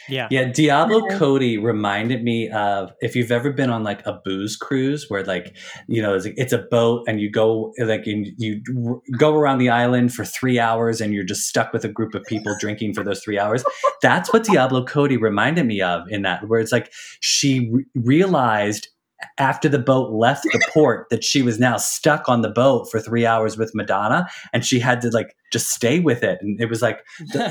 [0.07, 0.27] Yeah.
[0.31, 0.45] Yeah.
[0.45, 1.17] Diablo yeah.
[1.17, 5.55] Cody reminded me of if you've ever been on like a booze cruise where like,
[5.87, 10.13] you know, it's, it's a boat and you go like you go around the island
[10.13, 13.21] for three hours and you're just stuck with a group of people drinking for those
[13.23, 13.63] three hours.
[14.01, 18.89] That's what Diablo Cody reminded me of in that, where it's like she re- realized
[19.37, 22.99] after the boat left the port that she was now stuck on the boat for
[22.99, 26.39] three hours with Madonna and she had to like just stay with it.
[26.41, 26.99] And it was like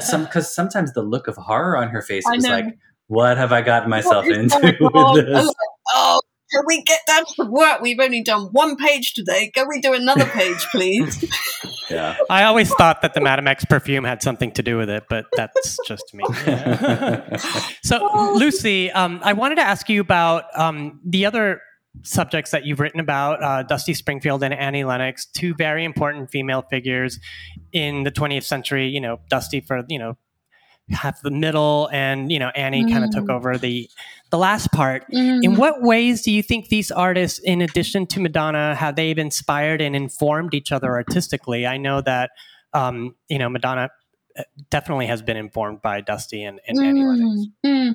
[0.00, 2.66] some because sometimes the look of horror on her face was like,
[3.06, 4.76] what have I gotten myself into?
[4.82, 5.52] Oh,
[5.94, 7.80] oh, can we get down to work?
[7.80, 9.50] We've only done one page today.
[9.54, 11.24] Can we do another page, please?
[11.90, 12.16] yeah.
[12.30, 15.26] I always thought that the Madame X perfume had something to do with it, but
[15.36, 16.24] that's just me.
[17.82, 21.60] so, Lucy, um, I wanted to ask you about um, the other
[22.02, 26.62] subjects that you've written about uh, Dusty Springfield and Annie Lennox, two very important female
[26.70, 27.18] figures
[27.72, 28.88] in the 20th century.
[28.88, 30.16] You know, Dusty for, you know,
[30.90, 32.92] half the middle and you know annie mm.
[32.92, 33.88] kind of took over the
[34.30, 35.42] the last part mm.
[35.42, 39.80] in what ways do you think these artists in addition to madonna have they've inspired
[39.80, 42.30] and informed each other artistically i know that
[42.74, 43.88] um, you know madonna
[44.38, 47.94] uh, definitely has been informed by dusty and, and annie lennox mm.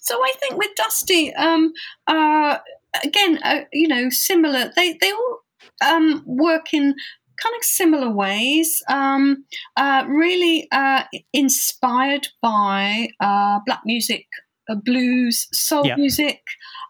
[0.00, 1.72] so i think with dusty um,
[2.06, 2.58] uh,
[3.04, 5.40] again uh, you know similar they they all
[5.84, 6.94] um, work in
[7.42, 9.44] kind of similar ways, um,
[9.76, 14.26] uh, really uh, inspired by uh, black music,
[14.68, 15.96] uh, blues, soul yeah.
[15.96, 16.42] music,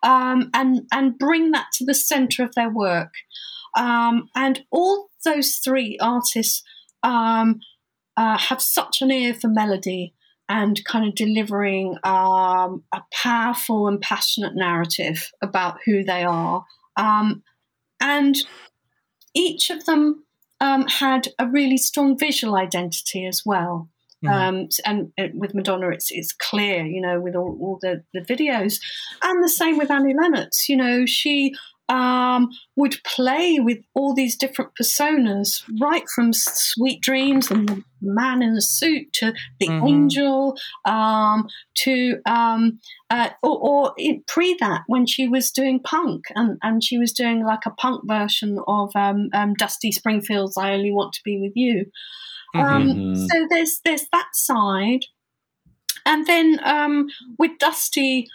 [0.03, 3.13] um, and and bring that to the center of their work.
[3.77, 6.63] Um, and all those three artists
[7.03, 7.61] um,
[8.17, 10.15] uh, have such an ear for melody
[10.49, 16.65] and kind of delivering um, a powerful and passionate narrative about who they are.
[16.97, 17.45] Um,
[18.01, 18.37] and
[19.33, 20.25] each of them
[20.61, 23.89] um, had a really strong visual identity as well.
[24.25, 24.35] Mm-hmm.
[24.35, 28.21] Um, and uh, with Madonna, it's it's clear, you know, with all, all the, the
[28.21, 28.79] videos,
[29.23, 30.69] and the same with Annie Lennox.
[30.69, 31.55] You know, she
[31.91, 38.43] um, would play with all these different personas, right from Sweet Dreams and the man
[38.43, 39.87] in the suit to the mm-hmm.
[39.87, 42.79] angel, um, to um,
[43.11, 43.95] uh, or, or
[44.29, 48.03] pre that when she was doing punk and, and she was doing like a punk
[48.07, 51.87] version of um, um, Dusty Springfield's "I Only Want to Be with You."
[52.55, 53.27] Um, mm-hmm.
[53.27, 55.07] So there's there's that side,
[56.07, 58.29] and then with Dusty,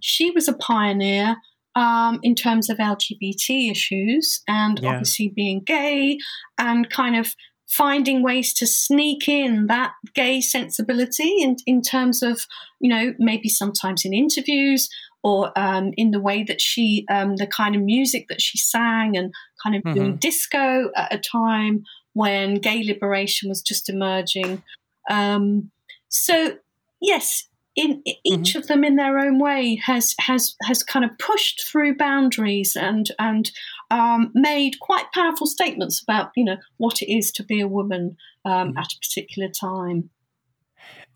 [0.00, 1.36] she was a pioneer
[1.74, 4.90] um, in terms of LGBT issues and yeah.
[4.90, 6.18] obviously being gay
[6.58, 7.34] and kind of
[7.66, 12.46] finding ways to sneak in that gay sensibility in, in terms of,
[12.80, 14.88] you know, maybe sometimes in interviews
[15.24, 19.16] or um, in the way that she, um, the kind of music that she sang
[19.16, 19.94] and kind of mm-hmm.
[19.94, 24.62] doing disco at a time when gay liberation was just emerging.
[25.10, 25.70] Um,
[26.08, 26.58] so,
[27.00, 28.58] yes, in each mm-hmm.
[28.58, 33.10] of them in their own way has has has kind of pushed through boundaries and
[33.18, 33.50] and
[33.90, 38.16] um, made quite powerful statements about you know what it is to be a woman
[38.44, 38.78] um, mm-hmm.
[38.78, 40.10] at a particular time.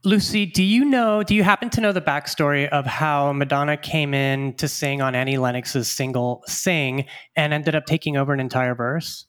[0.04, 1.22] Lucy, do you know?
[1.22, 5.14] Do you happen to know the backstory of how Madonna came in to sing on
[5.14, 7.04] Annie Lennox's single "Sing"
[7.36, 9.26] and ended up taking over an entire verse?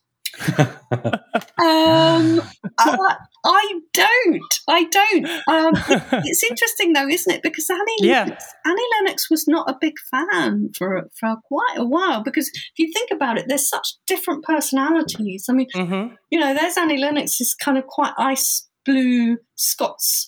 [1.57, 2.41] Um,
[2.77, 3.15] I,
[3.45, 4.53] I don't.
[4.67, 5.25] I don't.
[5.47, 5.73] Um,
[6.25, 7.41] it's interesting though, isn't it?
[7.43, 8.23] Because Annie, Yeah.
[8.23, 12.23] Lennox, Annie Lennox was not a big fan for for quite a while.
[12.23, 15.45] Because if you think about it, there's such different personalities.
[15.49, 16.15] I mean, Mhm.
[16.29, 20.27] you know, there's Annie Lennox is kind of quite ice blue Scots.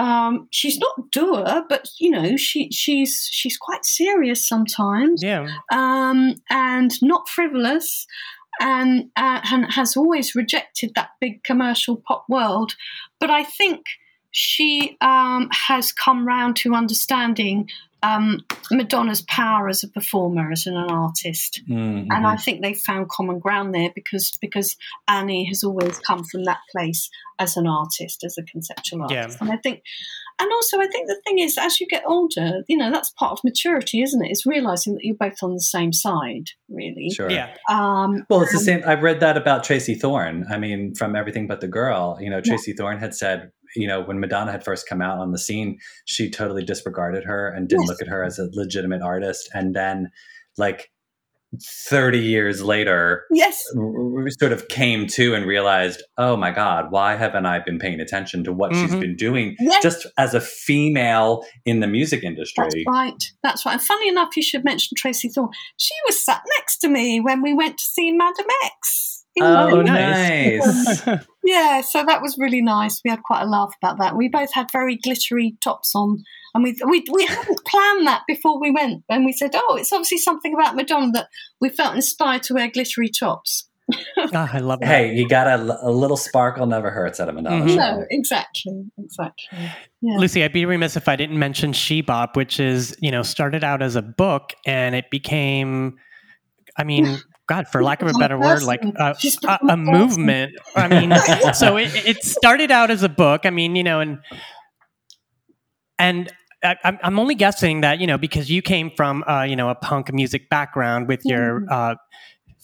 [0.00, 5.48] Um, she's not doer, but you know, she she's she's quite serious sometimes Yeah.
[5.72, 8.06] um, and not frivolous,
[8.60, 12.74] and, uh, and has always rejected that big commercial pop world.
[13.20, 13.84] But I think
[14.30, 17.68] she um, has come round to understanding
[18.02, 21.62] um, Madonna's power as a performer, as an artist.
[21.68, 22.06] Mhm.
[22.10, 24.76] And I think they found common ground there because because
[25.08, 29.22] Annie has always come from that place as an artist, as a conceptual artist, Yeah.
[29.22, 29.40] artist.
[29.40, 29.82] And I think,
[30.40, 33.32] and also I think the thing is, as you get older, you know, that's part
[33.32, 34.28] of maturity, isn't it?
[34.28, 34.32] it?
[34.32, 37.10] Is realizing that you're both on the same side, really.
[37.10, 37.30] sure.
[37.30, 37.54] Yeah.
[37.70, 38.82] Um, Well, it's the same.
[38.86, 40.44] I've read that about Tracey Thorn.
[40.50, 44.00] I mean, from Everything But the Girl, you know, Tracey Thorn had said, you know,
[44.02, 47.82] when Madonna had first come out on the scene, she totally disregarded her and didn't
[47.82, 47.88] Yes.
[47.90, 49.48] look at her as a legitimate artist.
[49.54, 50.10] And then,
[50.56, 50.90] like,
[51.88, 53.62] 30 years later, yes,
[54.38, 58.44] sort of came to and realized, oh my God, why haven't I been paying attention
[58.44, 59.00] to what she's Mhm.
[59.00, 59.82] been doing yes.
[59.82, 62.84] just as a female in the music That's industry?
[62.86, 63.22] right.
[63.42, 63.72] That's right.
[63.72, 65.48] And funny enough, you should mention Tracey Thorn.
[65.78, 69.17] She was sat next to me when we went to see Madam X.
[69.38, 71.02] in Oh, nice.
[71.44, 73.00] Yeah, so that was really nice.
[73.02, 74.16] We had quite a laugh about that.
[74.16, 76.22] We both had very glittery tops on,
[76.54, 79.02] and we we we hadn't planned that before we went.
[79.08, 81.28] And we said, "Oh, it's obviously something about Madonna that
[81.58, 83.66] we felt inspired to wear glittery tops."
[84.34, 84.88] Ah, I love that.
[84.88, 87.68] hey, you got a, a little sparkle never hurts at a Madonna Mhm.
[87.70, 87.76] show.
[87.76, 89.58] No, exactly, exactly.
[90.02, 90.18] Yeah.
[90.18, 93.80] Lucy, I'd be remiss if I didn't mention Shebop, which is, you know, started out
[93.80, 95.96] as a book and it became,
[96.76, 97.18] I mean,
[97.48, 100.52] God, for lack of a better word, like a, a, a movement.
[100.76, 101.14] I mean,
[101.54, 103.46] so it, it started out as a book.
[103.46, 104.18] I mean, you know, and
[105.98, 106.30] and
[106.62, 109.70] I, I'm I'm only guessing that you know because you came from uh, you know
[109.70, 111.94] a punk music background with your uh,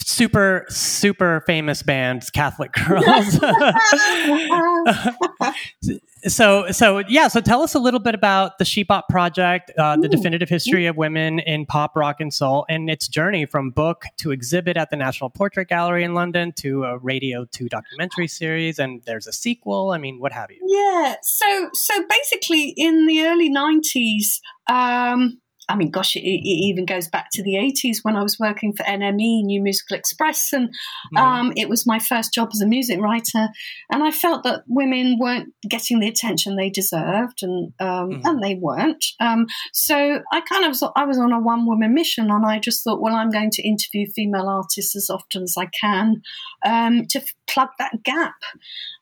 [0.05, 3.41] super super famous bands Catholic Girls.
[6.27, 10.09] so so yeah so tell us a little bit about the Shebop project uh, the
[10.09, 14.31] definitive history of women in pop rock and soul and its journey from book to
[14.31, 19.03] exhibit at the national portrait gallery in london to a radio 2 documentary series and
[19.07, 19.91] there's a sequel.
[19.91, 20.59] I mean what have you?
[20.67, 21.17] Yeah.
[21.23, 27.09] So so basically, in the early nineties, um, I mean, gosh, it, it even goes
[27.09, 30.69] back to the eighties when I was working for NME, New Musical Express, and
[31.17, 33.49] um, it was my first job as a music writer.
[33.91, 38.21] And I felt that women weren't getting the attention they deserved, and um, Mhm.
[38.25, 39.05] and they weren't.
[39.21, 42.59] Um, so I kind of was, I was on a one woman mission, and I
[42.59, 46.21] just thought, well, I'm going to interview female artists as often as I can
[46.67, 48.35] um, to f- plug that gap.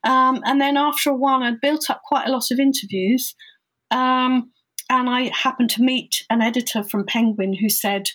[0.04, 3.34] Um, and then after a while, I'd built up quite a lot of interviews.
[3.90, 4.52] Um,
[4.90, 8.10] and I happened to meet an editor from Penguin who said,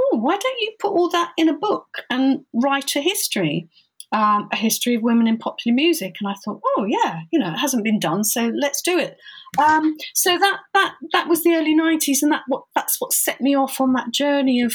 [0.00, 3.68] Oh, why don't you put all that in a book and write a history?
[4.10, 7.52] Um, a history of women in popular music, and I thought, oh yeah, you know,
[7.52, 9.18] it hasn't been done, so let's do it.
[9.58, 13.42] Um, so that that that was the early '90s, and that what that's what set
[13.42, 14.72] me off on that journey of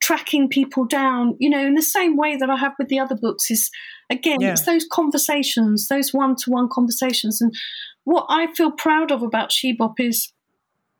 [0.00, 1.36] tracking people down.
[1.38, 3.70] You know, in the same way that I have with the other books, is
[4.08, 4.52] again, Yeah.
[4.52, 7.52] it's those conversations, those one-to-one conversations, and
[8.04, 10.32] what I feel proud of about Shebop is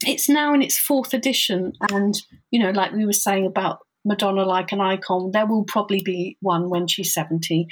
[0.06, 2.14] it's now in its fourth edition, and
[2.50, 6.36] you know, like we were saying about Madonna like an icon, there will probably be
[6.40, 7.66] one when she's seventy.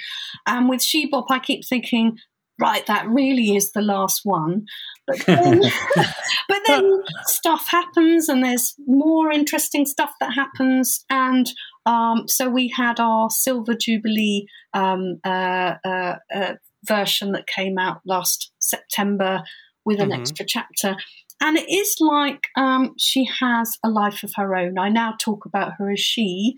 [0.47, 2.19] And with Shebop, I keep thinking,
[2.61, 4.67] right, that really is the last one.
[5.07, 5.61] But then,
[6.49, 11.51] but then stuff happens, and there's more interesting stuff that happens, and
[11.87, 16.55] um, so we had our Silver Jubilee um, uh, uh, uh,
[16.87, 19.43] version that came out last September
[19.85, 20.21] with an Mhm.
[20.21, 20.97] extra chapter.
[21.41, 24.79] And it is like um, she has a life of her own.
[24.79, 26.55] I now talk about her as she,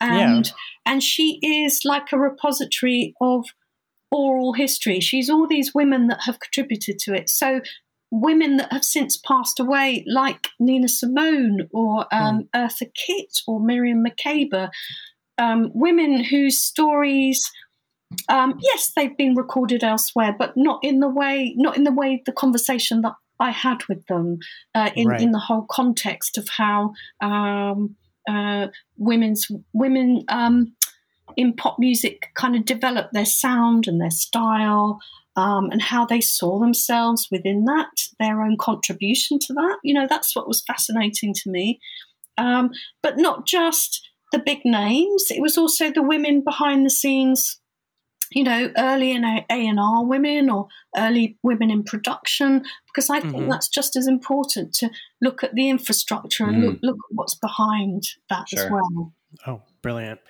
[0.00, 0.52] and
[0.84, 3.46] and she is like a repository of
[4.10, 5.00] oral history.
[5.00, 7.28] She's all these women that have contributed to it.
[7.28, 7.60] So
[8.10, 14.04] women that have since passed away, like Nina Simone or um, Eartha Kitt or Miriam
[14.04, 14.70] Makeba,
[15.38, 17.50] um, women whose stories
[18.28, 22.22] um, yes, they've been recorded elsewhere, but not in the way, not in the way
[22.24, 24.38] the conversation that I had with them,
[24.74, 25.20] uh, in Right.
[25.20, 27.96] in the whole context of how um,
[28.28, 30.74] uh, women's women um,
[31.36, 35.00] in pop music kind of developed their sound and their style.
[35.36, 39.78] Um, and how they saw themselves within that, their own contribution to that.
[39.82, 41.80] You know, that's what was fascinating to me.
[42.38, 42.70] Um,
[43.02, 47.58] but not just the big names, it was also the women behind the scenes
[48.34, 53.20] you know, early in A and R women or early women in production, because I
[53.20, 53.50] think Mhm.
[53.50, 58.02] that's just as important to look at the infrastructure and look, look at what's behind
[58.28, 59.12] that as well.
[59.48, 60.20] Oh, brilliant.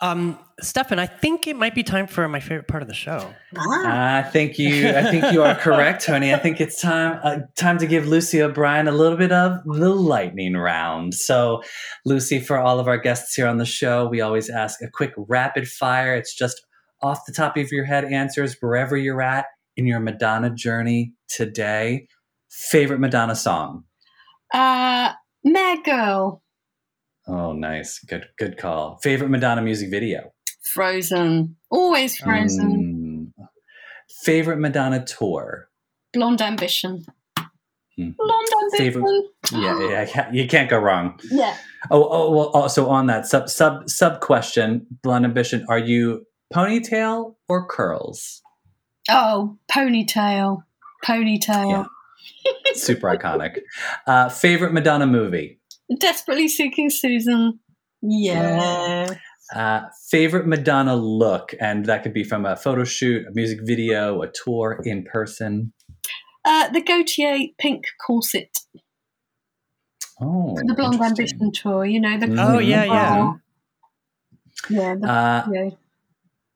[0.00, 3.34] Um, Stefan, I think it might be time for my favorite part of the show.
[3.56, 4.88] Ah, I think you.
[4.88, 6.32] I think you are correct, Tony.
[6.32, 7.18] I think it's time.
[7.24, 11.14] Uh, time to give Lucy O'Brien a little bit of the lightning round.
[11.14, 11.64] So,
[12.04, 15.12] Lucy, for all of our guests here on the show, we always ask a quick
[15.16, 16.14] rapid fire.
[16.14, 16.64] It's just
[17.02, 19.46] off the top of your head answers wherever you're at
[19.76, 22.06] in your Madonna journey today.
[22.50, 23.84] Favorite Madonna song?
[24.54, 25.12] uh,
[25.84, 26.42] Girl,
[27.26, 27.98] Oh, nice.
[28.00, 28.26] Good.
[28.38, 28.98] Good call.
[29.02, 30.32] Favorite Madonna music video?
[30.64, 33.46] Frozen, always Frozen, Mm.
[34.24, 35.68] Favorite Madonna tour?
[36.12, 37.04] Blonde Ambition,
[37.96, 38.10] Hmm.
[38.18, 38.92] Blonde Ambition.
[38.92, 41.18] Favorite- Yeah, yeah, you can't go wrong.
[41.30, 41.56] yeah.
[41.90, 45.64] Oh, oh, well, also on that sub sub sub question, blonde ambition.
[45.68, 48.42] Are you ponytail or curls?
[49.10, 50.62] Oh, ponytail,
[51.04, 51.86] ponytail.
[52.74, 53.60] Super iconic.
[54.06, 55.60] Uh, favorite Madonna movie.
[55.98, 57.58] Desperately seeking Susan.
[58.00, 59.14] Yeah.
[59.54, 64.22] Uh, favorite Madonna look, and that could be from a photo shoot, a music video,
[64.22, 65.72] a tour, in person.
[66.44, 68.58] Uh, the Gaultier pink corset,
[70.20, 71.00] Oh, the Blonde.
[71.00, 71.84] Ambition tour.
[71.84, 72.26] You know the.
[72.26, 72.38] Mhm.
[72.54, 73.32] Oh, yeah, yeah.
[74.70, 74.94] Yeah.
[74.94, 75.70] The, Uh, yeah.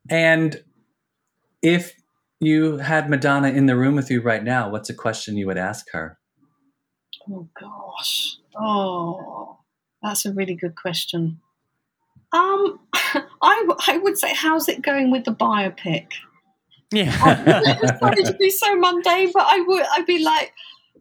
[0.08, 0.62] And
[1.62, 1.94] if
[2.40, 5.58] you had Madonna in the room with you right now, what's a question you would
[5.58, 6.18] ask her?
[7.30, 8.36] Oh gosh.
[8.58, 9.58] Oh,
[10.02, 11.40] that's a really good question.
[12.32, 16.06] Um, I, w- I would say, how's it going with the biopic?
[16.92, 17.10] Yeah.
[17.98, 19.84] Sorry to be so mundane, but I would.
[19.92, 20.52] I'd be like,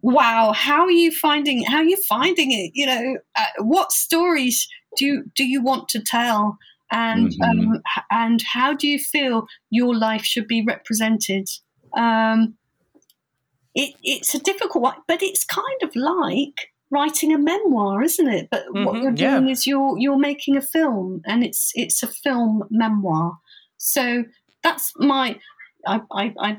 [0.01, 1.63] wow, how are you finding?
[1.63, 2.71] How are you finding it?
[2.73, 6.57] You know, uh, what stories do you, do you want to tell?
[6.91, 7.41] And Mhm.
[7.43, 7.81] um,
[8.11, 11.47] and how do you feel your life should be represented?
[11.97, 12.57] Um,
[13.73, 18.47] it, it's a difficult one, but it's kind of like writing a memoir, isn't it?
[18.49, 19.39] But what Mhm, you're yeah.
[19.39, 23.37] doing is you're you're making a film, and it's it's a film memoir.
[23.77, 24.23] So
[24.63, 25.39] that's my
[25.87, 26.33] I I.
[26.39, 26.57] I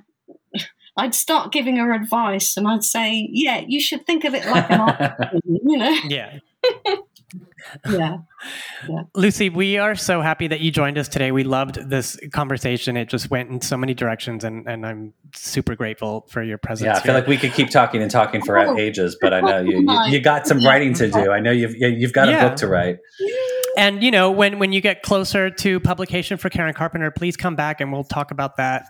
[0.98, 4.70] I'd start giving her advice, and I'd say, "Yeah, you should think of it like
[4.70, 4.96] an art,
[5.44, 6.38] you know." yeah.
[7.88, 8.18] Yeah,
[9.14, 11.32] Lucy, we are so happy that you joined us today.
[11.32, 12.96] We loved this conversation.
[12.96, 16.86] It just went in so many directions, and, and I'm super grateful for your presence.
[16.86, 17.20] Yeah, I feel here.
[17.20, 18.78] like we could keep talking and talking for Oh.
[18.78, 21.32] ages, but I know you you, you got some writing to do.
[21.32, 22.44] I know you've you- you've got Yeah.
[22.44, 22.98] a book to write.
[23.76, 27.56] And you know, when when you get closer to publication for Karen Carpenter, please come
[27.56, 28.86] back and we'll talk about that.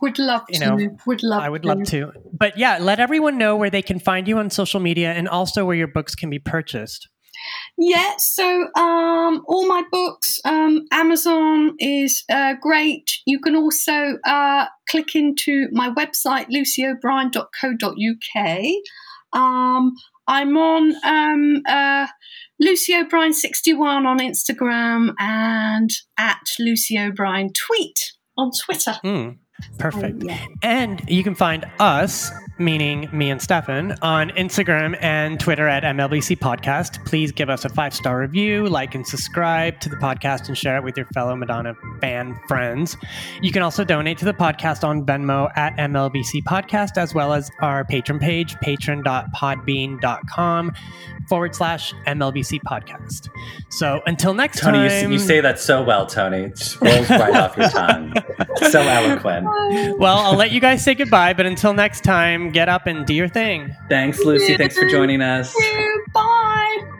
[0.00, 0.76] would love You to.
[0.76, 1.42] know, would love.
[1.42, 2.12] I would love to.
[2.32, 5.64] But yeah, let everyone know where they can find you on social media and also
[5.64, 7.08] where your books can be purchased.
[7.76, 13.10] Yeah, so um, all my books, um, Amazon is uh, great.
[13.26, 18.64] You can also uh, click into my website, lucyobrien.co.uk.
[19.32, 19.94] Um,
[20.26, 22.06] I'm on um, uh,
[22.60, 28.98] Lucy O'Brien 61 on Instagram and at Lucy O'Brien tweet on Twitter.
[29.02, 29.30] Hmm,
[29.78, 30.22] perfect.
[30.22, 30.44] yeah.
[30.62, 36.38] And you can find us, meaning me and Stefan, on Instagram and Twitter at MLBC
[36.38, 37.04] Podcast.
[37.04, 40.76] Please give us a five star review, like and subscribe to the podcast, and share
[40.76, 42.96] it with your fellow Madonna fan friends.
[43.42, 47.50] You can also donate to the podcast on Venmo at MLBC Podcast, as well as
[47.60, 50.72] our patron page, patron.podbean.com
[51.28, 53.28] forward slash MLBC Podcast.
[53.70, 56.44] So until next time, Tony, you, you say that so well, Tony.
[56.44, 58.14] It just rolls right off your tongue.
[58.70, 59.46] So eloquent.
[59.98, 63.14] well, I'll let you guys say goodbye, but until next time, get up and do
[63.14, 63.74] your thing.
[63.88, 64.56] Thanks, Lucy.
[64.56, 65.54] Thanks for joining us.
[66.12, 66.97] Bye.